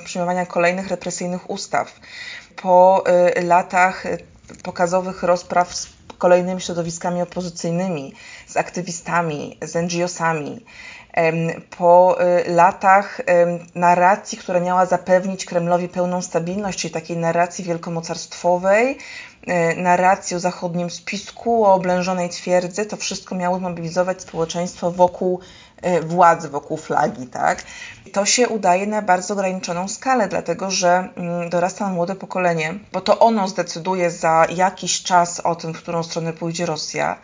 przyjmowania 0.06 0.46
kolejnych 0.46 0.88
represyjnych 0.88 1.50
ustaw, 1.50 2.00
po 2.56 3.04
latach 3.44 4.04
pokazowych 4.64 5.24
rozpraw 5.24 5.76
z 5.76 5.88
kolejnymi 6.18 6.62
środowiskami 6.62 7.22
opozycyjnymi, 7.22 8.14
z 8.48 8.58
aktywistami, 8.58 9.58
z 9.62 9.76
NGO-sami 9.76 10.66
po 11.78 12.18
y, 12.22 12.52
latach 12.52 13.22
narracji, 13.76 14.38
która 14.38 14.60
miała 14.60 14.86
zapewnić 14.86 15.46
Kremlowi 15.46 15.88
pełną 15.88 16.22
stabilność, 16.22 16.80
czyli 16.80 16.94
takiej 16.94 17.18
narracji 17.18 17.64
wielkomocarstwowej, 17.64 18.98
y, 18.98 19.82
narracji 19.82 20.36
o 20.36 20.40
zachodnim 20.40 20.90
spisku, 20.90 21.66
o 21.66 21.74
oblężonej 21.74 22.30
twierdzy, 22.30 22.86
to 22.86 22.98
wszystko 22.98 23.36
miało 23.36 23.58
zmobilizować 23.58 24.22
społeczeństwo 24.22 24.92
wokół 24.92 25.40
y, 25.40 25.71
władzy, 26.02 26.50
wokół 26.50 26.78
flagi, 26.78 27.28
tak? 27.28 27.64
To 28.14 28.26
się 28.26 28.50
udaje 28.50 28.88
na 28.88 29.02
bardzo 29.02 29.34
ograniczoną 29.34 29.88
skalę, 29.88 30.28
dlatego 30.28 30.72
że 30.72 31.10
mm, 31.16 31.50
dorasta 31.50 31.90
młode 31.90 32.16
pokolenie, 32.16 32.74
bo 32.92 33.02
to 33.02 33.20
ono 33.20 33.48
zdecyduje 33.48 34.12
za 34.12 34.46
jakiś 34.56 35.04
czas 35.04 35.40
o 35.40 35.56
tym, 35.56 35.74
w 35.74 35.78
którą 35.78 36.04
stronę 36.04 36.34
pójdzie 36.34 36.66
Rosja. 36.66 37.18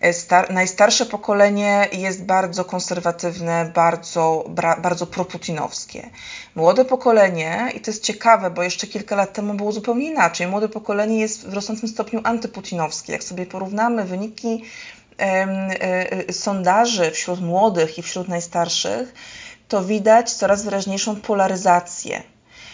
E, 0.00 0.12
star 0.12 0.50
najstarsze 0.52 1.06
pokolenie 1.06 1.88
jest 1.92 2.24
bardzo 2.24 2.64
konserwatywne, 2.64 3.70
bardzo, 3.74 4.44
bardzo 4.82 5.06
proputinowskie. 5.06 6.10
Młode 6.54 6.84
pokolenie, 6.84 7.70
i 7.76 7.80
to 7.80 7.90
jest 7.90 8.02
ciekawe, 8.02 8.50
bo 8.50 8.62
jeszcze 8.62 8.86
kilka 8.86 9.16
lat 9.16 9.32
temu 9.32 9.54
było 9.54 9.72
zupełnie 9.72 10.06
inaczej, 10.06 10.46
młode 10.46 10.68
pokolenie 10.68 11.20
jest 11.20 11.48
w 11.48 11.54
rosnącym 11.54 11.88
stopniu 11.88 12.20
antyputinowskie. 12.24 13.12
Jak 13.12 13.24
sobie 13.24 13.46
porównamy 13.46 14.04
wyniki 14.04 14.64
sondaży 16.32 17.10
wśród 17.10 17.40
młodych 17.40 17.98
i 17.98 18.02
wśród 18.02 18.28
najstarszych, 18.28 19.14
to 19.68 19.84
widać 19.84 20.32
coraz 20.32 20.64
wyraźniejszą 20.64 21.16
polaryzację. 21.16 22.22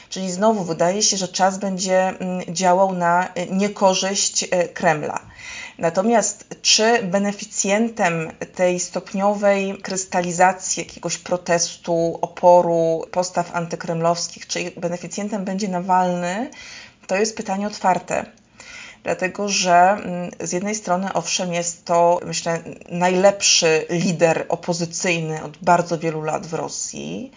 Czyli 0.09 0.31
znowu 0.31 0.64
wydaje 0.64 1.03
się, 1.03 1.16
że 1.16 1.29
czas 1.29 1.59
będzie 1.59 2.09
mm, 2.09 2.55
działał 2.55 2.92
na 2.92 3.29
niekorzyść 3.50 4.48
Kremla. 4.74 5.20
Natomiast 5.79 6.57
czy 6.62 7.03
beneficjentem 7.03 8.33
tej 8.55 8.81
stopniowej 8.81 9.79
krystalizacji 9.83 10.83
jakiegoś 10.83 11.18
protestu, 11.18 12.18
oporu, 12.22 13.05
postaw 13.11 13.57
antykremlowskich, 13.57 14.46
czy 14.46 14.70
beneficjentem 14.76 15.44
będzie 15.44 15.68
Nawalny, 15.68 16.50
to 17.07 17.16
jest 17.16 17.37
pytanie 17.37 17.66
otwarte 17.66 18.39
dlatego 19.04 19.48
że 19.48 19.72
mm, 19.72 20.30
z 20.40 20.52
jednej 20.52 20.74
strony, 20.74 21.12
owszem, 21.12 21.52
jest 21.52 21.84
to, 21.84 22.20
myślę, 22.26 22.62
najlepszy 22.88 23.86
lider 23.90 24.46
opozycyjny 24.48 25.42
od 25.42 25.58
bardzo 25.58 25.98
wielu 25.98 26.22
lat 26.22 26.46
w 26.46 26.54
Rosji. 26.54 27.32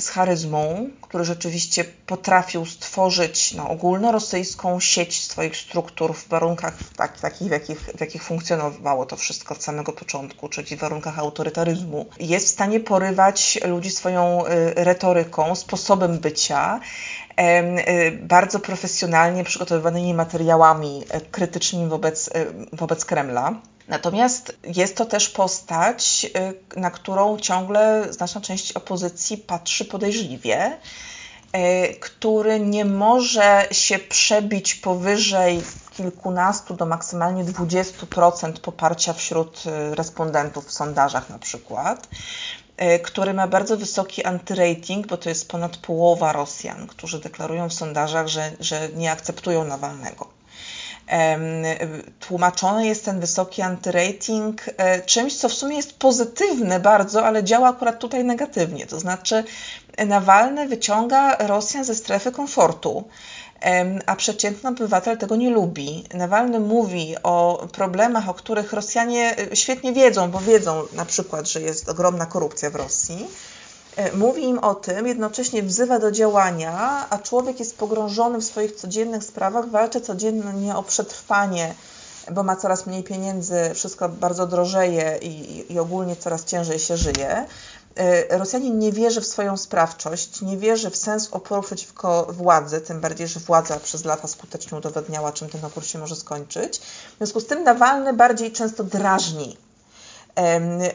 Z 0.00 0.08
charyzmą, 0.08 0.90
który 1.00 1.24
rzeczywiście 1.24 1.84
potrafił 1.84 2.66
stworzyć 2.66 3.54
no, 3.54 3.68
ogólnorosyjską 3.68 4.80
sieć 4.80 5.22
swoich 5.22 5.56
struktur 5.56 6.14
w 6.14 6.28
warunkach 6.28 6.74
tak, 6.96 7.20
takich, 7.20 7.48
w 7.48 7.50
jakich, 7.50 7.80
w 7.80 8.00
jakich 8.00 8.22
funkcjonowało 8.22 9.06
to 9.06 9.16
wszystko 9.16 9.54
od 9.54 9.62
samego 9.62 9.92
początku, 9.92 10.48
czyli 10.48 10.76
w 10.76 10.80
warunkach 10.80 11.18
autorytaryzmu. 11.18 12.06
Jest 12.20 12.46
w 12.46 12.50
stanie 12.50 12.80
porywać 12.80 13.58
ludzi 13.66 13.90
swoją 13.90 14.46
y, 14.46 14.74
retoryką, 14.74 15.54
sposobem 15.54 16.18
bycia, 16.18 16.80
y, 17.40 18.12
bardzo 18.22 18.60
profesjonalnie 18.60 19.44
przygotowywanymi 19.44 20.14
materiałami 20.14 21.04
y, 21.16 21.20
krytycznymi 21.20 21.88
wobec, 21.88 22.30
wobec 22.72 23.04
Kremla. 23.04 23.54
Natomiast 23.88 24.56
jest 24.64 24.96
to 24.96 25.04
też 25.04 25.28
postać, 25.28 26.26
y, 26.76 26.80
na 26.80 26.90
którą 26.90 27.38
ciągle 27.38 28.06
znaczna 28.10 28.40
część 28.40 28.72
opozycji 28.72 29.38
patrzy 29.38 29.84
podejrzliwie, 29.84 30.78
y, 31.56 31.94
który 31.94 32.60
nie 32.60 32.84
może 32.84 33.68
się 33.72 33.98
przebić 33.98 34.74
powyżej 34.74 35.62
kilkunastu 35.96 36.74
do 36.74 36.86
maksymalnie 36.86 37.44
20% 37.44 38.60
poparcia 38.60 39.12
wśród 39.12 39.62
y, 39.66 39.94
respondentów 39.94 40.66
w 40.66 40.72
sondażach 40.72 41.30
na 41.30 41.38
przykład 41.38 42.08
który 43.02 43.34
ma 43.34 43.48
bardzo 43.48 43.76
wysoki 43.76 44.24
antyrating, 44.24 45.06
bo 45.06 45.16
to 45.16 45.28
jest 45.28 45.48
ponad 45.48 45.76
połowa 45.76 46.32
Rosjan, 46.32 46.86
którzy 46.86 47.20
deklarują 47.20 47.68
w 47.68 47.72
sondażach, 47.72 48.28
że, 48.28 48.52
że 48.60 48.88
nie 48.88 49.12
akceptują 49.12 49.64
Nawalnego 49.64 50.37
tłumaczony 52.20 52.86
jest 52.86 53.04
ten 53.04 53.20
wysoki 53.20 53.62
antyrating 53.62 54.62
e, 54.76 55.00
czymś, 55.00 55.36
co 55.36 55.48
w 55.48 55.52
sumie 55.52 55.76
jest 55.76 55.98
pozytywne 55.98 56.80
bardzo, 56.80 57.24
ale 57.24 57.44
działa 57.44 57.68
akurat 57.68 57.98
tutaj 57.98 58.24
negatywnie. 58.24 58.86
To 58.86 59.00
znaczy, 59.00 59.44
Nawalny 60.06 60.68
wyciąga 60.68 61.36
Rosjan 61.36 61.84
ze 61.84 61.94
strefy 61.94 62.32
komfortu 62.32 63.04
a 64.06 64.16
przeciętny 64.16 64.70
obywatel 64.70 65.18
tego 65.18 65.36
nie 65.36 65.50
lubi. 65.50 66.04
Nawalny 66.14 66.60
mówi 66.60 67.16
o 67.22 67.68
problemach, 67.72 68.28
o 68.28 68.34
których 68.34 68.72
Rosjanie 68.72 69.36
e, 69.38 69.56
świetnie 69.56 69.92
wiedzą, 69.92 70.30
bo 70.30 70.40
wiedzą 70.40 70.82
na 70.92 71.04
przykład, 71.04 71.48
że 71.48 71.60
jest 71.60 71.88
ogromna 71.88 72.26
korupcja 72.26 72.70
w 72.70 72.74
Rosji 72.74 73.26
mówi 74.14 74.44
im 74.44 74.58
o 74.58 74.74
tym, 74.74 75.06
jednocześnie 75.06 75.62
wzywa 75.62 75.98
do 75.98 76.10
działania, 76.10 77.06
a 77.10 77.18
człowiek 77.18 77.58
jest 77.58 77.78
pogrążony 77.78 78.38
w 78.38 78.44
swoich 78.44 78.76
codziennych 78.76 79.24
sprawach, 79.24 79.68
walczy 79.68 80.00
codziennie 80.00 80.76
o 80.76 80.82
przetrwanie, 80.82 81.74
bo 82.30 82.42
ma 82.42 82.56
coraz 82.56 82.86
mniej 82.86 83.02
pieniędzy, 83.02 83.70
wszystko 83.74 84.08
bardzo 84.08 84.46
drożeje 84.46 85.18
i, 85.22 85.64
i 85.72 85.78
ogólnie 85.78 86.16
coraz 86.16 86.44
ciężej 86.44 86.78
się 86.78 86.96
żyje. 86.96 87.46
E, 87.96 88.38
Rosjanin 88.38 88.78
nie 88.78 88.92
wierzy 88.92 89.20
w 89.20 89.26
swoją 89.26 89.56
sprawczość, 89.56 90.42
nie 90.42 90.56
wierzy 90.56 90.90
w 90.90 90.96
sens 90.96 91.28
oporu 91.32 91.62
przeciwko 91.62 92.26
władzy, 92.30 92.80
tym 92.80 93.00
bardziej, 93.00 93.28
że 93.28 93.40
władza 93.40 93.76
przez 93.80 94.04
lata 94.04 94.28
skutecznie 94.28 94.78
udowodniała, 94.78 95.32
czym 95.32 95.48
ten 95.48 95.64
opór 95.64 95.84
się 95.84 95.98
może 95.98 96.16
skończyć. 96.16 96.78
W 96.78 97.16
związku 97.16 97.40
z 97.40 97.46
tym 97.46 97.64
Nawalny 97.64 98.12
bardziej 98.12 98.52
często 98.52 98.84
drażni 98.84 99.56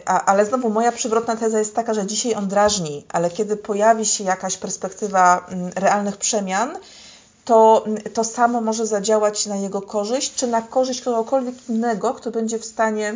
ale 0.05 0.45
znowu 0.45 0.69
moja 0.69 0.91
przywrotna 0.91 1.35
teza 1.35 1.59
jest 1.59 1.75
taka, 1.75 1.93
że 1.93 2.05
dzisiaj 2.05 2.35
on 2.35 2.47
drażni, 2.47 3.05
ale 3.09 3.29
kiedy 3.29 3.57
pojawi 3.57 4.05
się 4.05 4.23
jakaś 4.23 4.57
perspektywa 4.57 5.45
mm, 5.49 5.71
realnych 5.75 6.17
przemian, 6.17 6.77
to 7.45 7.83
mm, 7.85 8.03
to 8.03 8.23
samo 8.23 8.61
może 8.61 8.87
zadziałać 8.87 9.45
na 9.45 9.55
jego 9.55 9.81
korzyść, 9.81 10.35
czy 10.35 10.47
na 10.47 10.61
korzyść 10.61 11.01
kogokolwiek 11.01 11.55
innego, 11.69 12.13
kto 12.13 12.31
będzie 12.31 12.59
w 12.59 12.65
stanie 12.65 13.15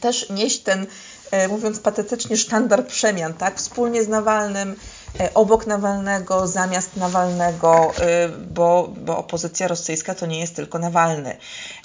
też 0.00 0.30
nieść 0.30 0.58
ten, 0.58 0.86
e, 1.30 1.48
mówiąc 1.48 1.80
patetycznie, 1.80 2.36
sztandar 2.36 2.86
przemian, 2.86 3.34
tak? 3.34 3.56
Wspólnie 3.56 4.04
z 4.04 4.08
Nawalnym, 4.08 4.76
e, 5.20 5.34
obok 5.34 5.66
Nawalnego, 5.66 6.46
zamiast 6.46 6.96
Nawalnego, 6.96 7.92
e, 8.00 8.28
bo, 8.28 8.92
bo 8.96 9.18
opozycja 9.18 9.68
rosyjska 9.68 10.14
to 10.14 10.26
nie 10.26 10.40
jest 10.40 10.56
tylko 10.56 10.78
Nawalny. 10.78 11.36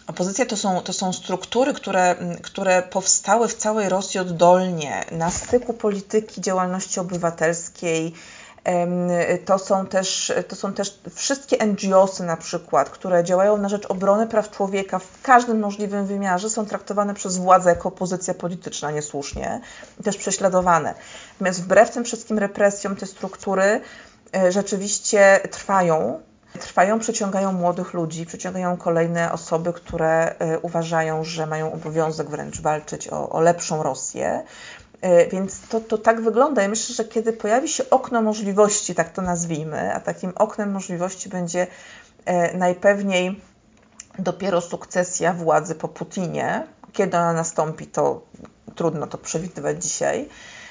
Opozycja 0.08 0.46
to 0.46 0.58
są, 0.58 0.82
to 0.82 0.94
są 0.94 1.14
struktury, 1.14 1.74
które, 1.74 2.16
które 2.42 2.82
powstały 2.82 3.48
w 3.48 3.54
całej 3.54 3.90
Rosji 3.90 4.20
oddolnie, 4.20 5.06
na 5.12 5.32
styku 5.32 5.74
polityki, 5.74 6.42
działalności 6.42 7.00
obywatelskiej. 7.00 8.14
To 9.46 9.60
są 9.60 9.88
też, 9.88 10.34
to 10.48 10.56
są 10.56 10.74
też 10.74 11.00
wszystkie 11.16 11.66
NGOsy 11.66 12.24
na 12.24 12.38
przykład, 12.38 12.90
które 12.90 13.24
działają 13.24 13.58
na 13.58 13.70
rzecz 13.70 13.86
obrony 13.86 14.28
praw 14.28 14.52
człowieka 14.52 15.00
w 15.00 15.22
każdym 15.22 15.60
możliwym 15.60 16.06
wymiarze, 16.06 16.50
są 16.50 16.66
traktowane 16.66 17.14
przez 17.14 17.38
władzę 17.38 17.70
jako 17.70 17.90
opozycja 17.90 18.34
polityczna 18.34 18.92
niesłusznie 18.92 19.62
też 20.04 20.18
prześladowane. 20.18 20.94
Natomiast 21.34 21.64
wbrew 21.64 21.92
tym 21.92 22.04
wszystkim 22.04 22.40
represjom 22.40 22.96
te 22.96 23.06
struktury 23.06 23.82
e, 24.36 24.52
rzeczywiście 24.52 25.40
trwają, 25.52 26.22
trwają, 26.60 27.00
przyciągają 27.00 27.52
młodych 27.52 27.94
ludzi, 27.94 28.26
przyciągają 28.26 28.78
kolejne 28.78 29.32
osoby, 29.32 29.74
które 29.74 30.36
y, 30.56 30.60
uważają, 30.60 31.24
że 31.24 31.46
mają 31.46 31.74
obowiązek 31.74 32.30
wręcz 32.30 32.62
walczyć 32.62 33.08
o, 33.08 33.30
o 33.30 33.42
lepszą 33.42 33.84
Rosję. 33.84 34.44
Y, 35.06 35.30
więc 35.32 35.62
to, 35.70 35.80
to 35.80 35.98
tak 35.98 36.22
wygląda. 36.22 36.62
Ja 36.62 36.68
myślę, 36.68 36.96
że 36.96 37.06
kiedy 37.06 37.34
pojawi 37.34 37.68
się 37.68 37.90
okno 37.90 38.22
możliwości, 38.22 38.96
tak 38.96 39.12
to 39.12 39.22
nazwijmy, 39.22 39.94
a 39.94 40.00
takim 40.00 40.34
oknem 40.36 40.72
możliwości 40.72 41.30
będzie 41.30 41.68
y, 42.54 42.58
najpewniej 42.58 43.42
dopiero 44.20 44.62
sukcesja 44.62 45.34
władzy 45.34 45.76
po 45.76 45.88
Putinie. 45.88 46.68
Kiedy 46.94 47.18
ona 47.18 47.34
nastąpi, 47.34 47.88
to 47.88 48.22
trudno 48.76 49.08
to 49.08 49.18
przewidywać 49.18 49.84
dzisiaj, 49.84 50.30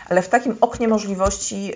ale 0.08 0.22
w 0.22 0.28
takim 0.28 0.56
oknie 0.60 0.88
możliwości 0.88 1.72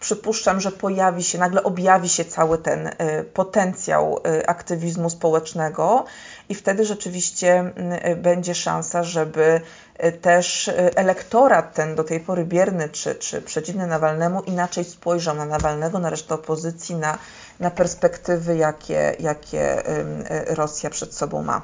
przypuszczam, 0.00 0.60
że 0.60 0.72
pojawi 0.72 1.22
się, 1.22 1.38
nagle 1.38 1.62
objawi 1.62 2.08
się 2.08 2.24
cały 2.24 2.58
ten 2.58 2.86
y, 2.86 2.92
potencjał 3.34 4.18
y, 4.18 4.46
aktywizmu 4.46 5.10
społecznego 5.10 6.04
i 6.48 6.54
wtedy 6.54 6.84
rzeczywiście 6.84 7.72
y, 8.10 8.16
będzie 8.16 8.54
szansa, 8.54 9.02
żeby 9.02 9.60
też 10.20 10.70
elektorat 10.94 11.74
ten 11.74 11.94
do 11.94 12.04
tej 12.04 12.20
pory 12.20 12.44
bierny 12.44 12.88
czy, 12.88 13.14
czy 13.14 13.42
przeciwny 13.42 13.86
Nawalnemu 13.86 14.42
inaczej 14.42 14.84
spojrzał 14.84 15.36
na 15.36 15.44
Nawalnego, 15.44 15.98
na 15.98 16.10
resztę 16.10 16.34
opozycji, 16.34 16.94
na, 16.94 17.18
na 17.60 17.70
perspektywy, 17.70 18.56
jakie, 18.56 19.16
jakie 19.20 19.82
Rosja 20.46 20.90
przed 20.90 21.14
sobą 21.14 21.42
ma. 21.42 21.62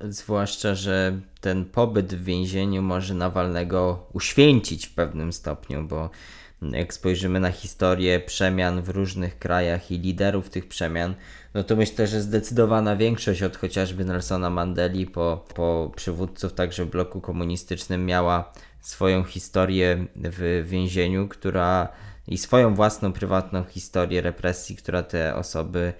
Zwłaszcza, 0.00 0.74
że 0.74 1.20
ten 1.40 1.64
pobyt 1.64 2.14
w 2.14 2.24
więzieniu 2.24 2.82
może 2.82 3.14
Nawalnego 3.14 4.06
uświęcić 4.12 4.86
w 4.86 4.94
pewnym 4.94 5.32
stopniu, 5.32 5.82
bo 5.82 6.10
jak 6.62 6.94
spojrzymy 6.94 7.40
na 7.40 7.50
historię 7.50 8.20
przemian 8.20 8.82
w 8.82 8.88
różnych 8.88 9.38
krajach 9.38 9.90
i 9.90 9.98
liderów 9.98 10.50
tych 10.50 10.68
przemian, 10.68 11.14
no 11.54 11.64
to 11.64 11.76
myślę, 11.76 12.06
że 12.06 12.22
zdecydowana 12.22 12.96
większość 12.96 13.42
od 13.42 13.56
chociażby 13.56 14.04
Nelsona 14.04 14.50
Mandeli 14.50 15.06
po, 15.06 15.44
po 15.54 15.92
przywódców 15.96 16.52
także 16.52 16.84
w 16.84 16.90
bloku 16.90 17.20
komunistycznym 17.20 18.06
miała 18.06 18.52
swoją 18.80 19.24
historię 19.24 20.06
w 20.16 20.66
więzieniu, 20.68 21.28
która 21.28 21.88
i 22.28 22.38
swoją 22.38 22.74
własną 22.74 23.12
prywatną 23.12 23.64
historię 23.64 24.20
represji, 24.20 24.76
która 24.76 25.02
te 25.02 25.34
osoby 25.34 25.92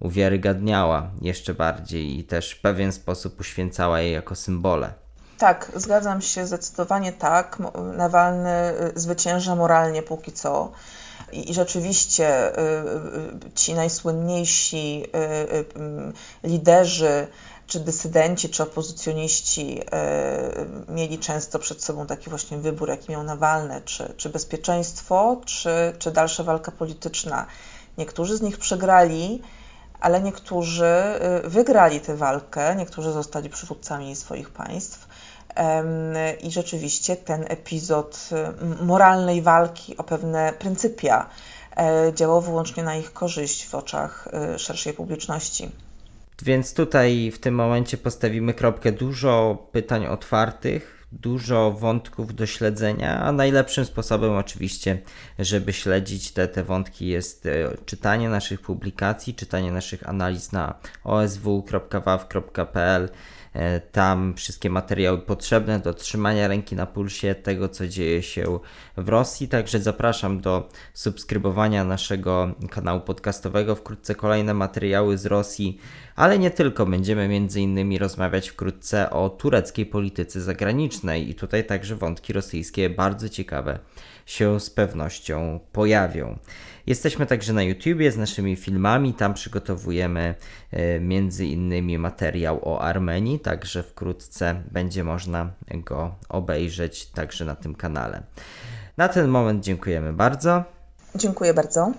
uwiarygadniała 0.00 1.10
jeszcze 1.22 1.54
bardziej 1.54 2.18
i 2.18 2.24
też 2.24 2.50
w 2.50 2.60
pewien 2.60 2.92
sposób 2.92 3.40
uświęcała 3.40 4.00
je 4.00 4.10
jako 4.10 4.34
symbole. 4.34 5.07
Tak, 5.38 5.72
zgadzam 5.74 6.22
się 6.22 6.46
zdecydowanie 6.46 7.12
tak. 7.12 7.58
Nawalny 7.96 8.74
y, 8.96 9.00
zwycięża 9.00 9.54
moralnie 9.54 10.02
póki 10.02 10.32
co. 10.32 10.72
I, 11.32 11.54
rzeczywiście 11.54 12.58
y, 12.58 12.62
y, 13.46 13.52
ci 13.54 13.74
najsłynniejsi 13.74 15.04
liderzy, 16.44 17.26
czy 17.66 17.80
dysydenci, 17.80 18.48
czy 18.48 18.62
opozycjoniści 18.62 19.80
mieli 20.88 21.18
często 21.18 21.58
przed 21.58 21.84
sobą 21.84 22.06
taki 22.06 22.30
właśnie 22.30 22.58
wybór, 22.58 22.88
jaki 22.88 23.12
miał 23.12 23.22
Nawalny, 23.22 23.80
czy, 23.84 24.14
czy 24.16 24.28
bezpieczeństwo, 24.28 25.40
czy, 25.46 25.70
czy 25.98 26.10
dalsza 26.10 26.42
walka 26.42 26.72
polityczna. 26.72 27.46
Niektórzy 27.98 28.36
z 28.36 28.42
nich 28.42 28.58
przegrali, 28.58 29.42
ale 30.00 30.20
niektórzy 30.20 30.94
wygrali 31.44 32.00
tę 32.00 32.16
walkę, 32.16 32.76
niektórzy 32.76 33.12
zostali 33.12 33.50
przywódcami 33.50 34.16
swoich 34.16 34.50
państw. 34.50 35.07
I 36.42 36.50
rzeczywiście 36.50 37.16
ten 37.16 37.44
epizod 37.48 38.28
moralnej 38.82 39.42
walki 39.42 39.96
o 39.96 40.04
pewne 40.04 40.52
pryncypia 40.58 41.26
e, 41.76 42.12
działał 42.14 42.40
wyłącznie 42.40 42.82
na 42.82 42.96
ich 42.96 43.12
korzyść 43.12 43.66
w 43.66 43.74
oczach 43.74 44.28
e, 44.32 44.58
szerszej 44.58 44.92
publiczności. 44.92 45.70
Więc 46.42 46.74
tutaj 46.74 47.30
w 47.30 47.38
tym 47.38 47.54
momencie 47.54 47.96
postawimy 47.96 48.54
kropkę. 48.54 48.92
Dużo 48.92 49.58
pytań 49.72 50.06
otwartych, 50.06 50.97
dużo 51.12 51.72
wątków 51.72 52.34
do 52.34 52.46
śledzenia, 52.46 53.20
a 53.20 53.32
najlepszym 53.32 53.84
sposobem 53.84 54.32
oczywiście, 54.32 55.02
żeby 55.38 55.72
śledzić 55.72 56.32
te, 56.32 56.48
te 56.48 56.64
wątki 56.64 57.08
jest 57.08 57.46
e, 57.46 57.76
czytanie 57.86 58.28
naszych 58.28 58.60
publikacji, 58.60 59.34
czytanie 59.34 59.72
naszych 59.72 60.08
analiz 60.08 60.52
na 60.52 60.74
osw.waw.pl 61.04 62.28
E, 63.58 63.80
tam 63.80 64.34
wszystkie 64.34 64.70
materiały 64.70 65.18
potrzebne 65.18 65.78
do 65.78 65.94
trzymania 65.94 66.48
ręki 66.48 66.76
na 66.76 66.86
pulsie 66.86 67.34
tego, 67.34 67.68
co 67.68 67.88
dzieje 67.88 68.22
się 68.22 68.58
w 68.96 69.08
Rosji. 69.08 69.48
Także 69.48 69.80
zapraszam 69.80 70.40
do 70.40 70.68
subskrybowania 70.94 71.84
naszego 71.84 72.54
kanału 72.70 73.00
podcastowego. 73.00 73.74
Wkrótce 73.74 74.14
kolejne 74.14 74.54
materiały 74.54 75.18
z 75.18 75.26
Rosji, 75.26 75.78
ale 76.18 76.38
nie 76.38 76.50
tylko. 76.50 76.86
Będziemy 76.86 77.46
innymi 77.56 77.98
rozmawiać 77.98 78.48
wkrótce 78.48 79.10
o 79.10 79.30
tureckiej 79.30 79.86
polityce 79.86 80.40
zagranicznej 80.40 81.30
i 81.30 81.34
tutaj 81.34 81.66
także 81.66 81.96
wątki 81.96 82.32
rosyjskie 82.32 82.90
bardzo 82.90 83.28
ciekawe 83.28 83.78
się 84.26 84.60
z 84.60 84.70
pewnością 84.70 85.60
pojawią. 85.72 86.38
Jesteśmy 86.86 87.26
także 87.26 87.52
na 87.52 87.62
YouTubie 87.62 88.12
z 88.12 88.16
naszymi 88.16 88.56
filmami, 88.56 89.14
tam 89.14 89.34
przygotowujemy 89.34 90.34
e, 90.70 91.00
między 91.00 91.46
innymi 91.46 91.98
materiał 91.98 92.68
o 92.68 92.80
Armenii, 92.80 93.40
także 93.40 93.82
wkrótce 93.82 94.62
będzie 94.70 95.04
można 95.04 95.50
go 95.74 96.14
obejrzeć 96.28 97.06
także 97.06 97.44
na 97.44 97.56
tym 97.56 97.74
kanale. 97.74 98.22
Na 98.96 99.08
ten 99.08 99.28
moment 99.28 99.64
dziękujemy 99.64 100.12
bardzo. 100.12 100.64
Dziękuję 101.14 101.54
bardzo. 101.54 101.92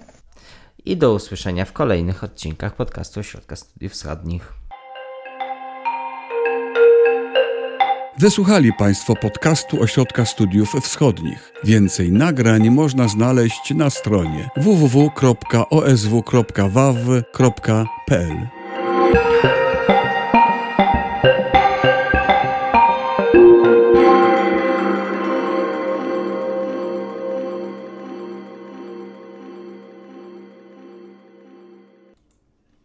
I 0.85 0.97
do 0.97 1.13
usłyszenia 1.13 1.65
w 1.65 1.73
kolejnych 1.73 2.23
odcinkach 2.23 2.75
podcastu 2.75 3.19
Ośrodka 3.19 3.55
Studiów 3.55 3.91
Wschodnich. 3.93 4.53
Wysłuchali 8.17 8.73
Państwo 8.73 9.15
podcastu 9.15 9.81
Ośrodka 9.81 10.25
Studiów 10.25 10.73
Wschodnich. 10.81 11.53
Więcej 11.63 12.11
nagrań 12.11 12.69
można 12.69 13.07
znaleźć 13.07 13.73
na 13.75 13.89
stronie 13.89 14.49
www.osw.waw.pl. 14.57 15.19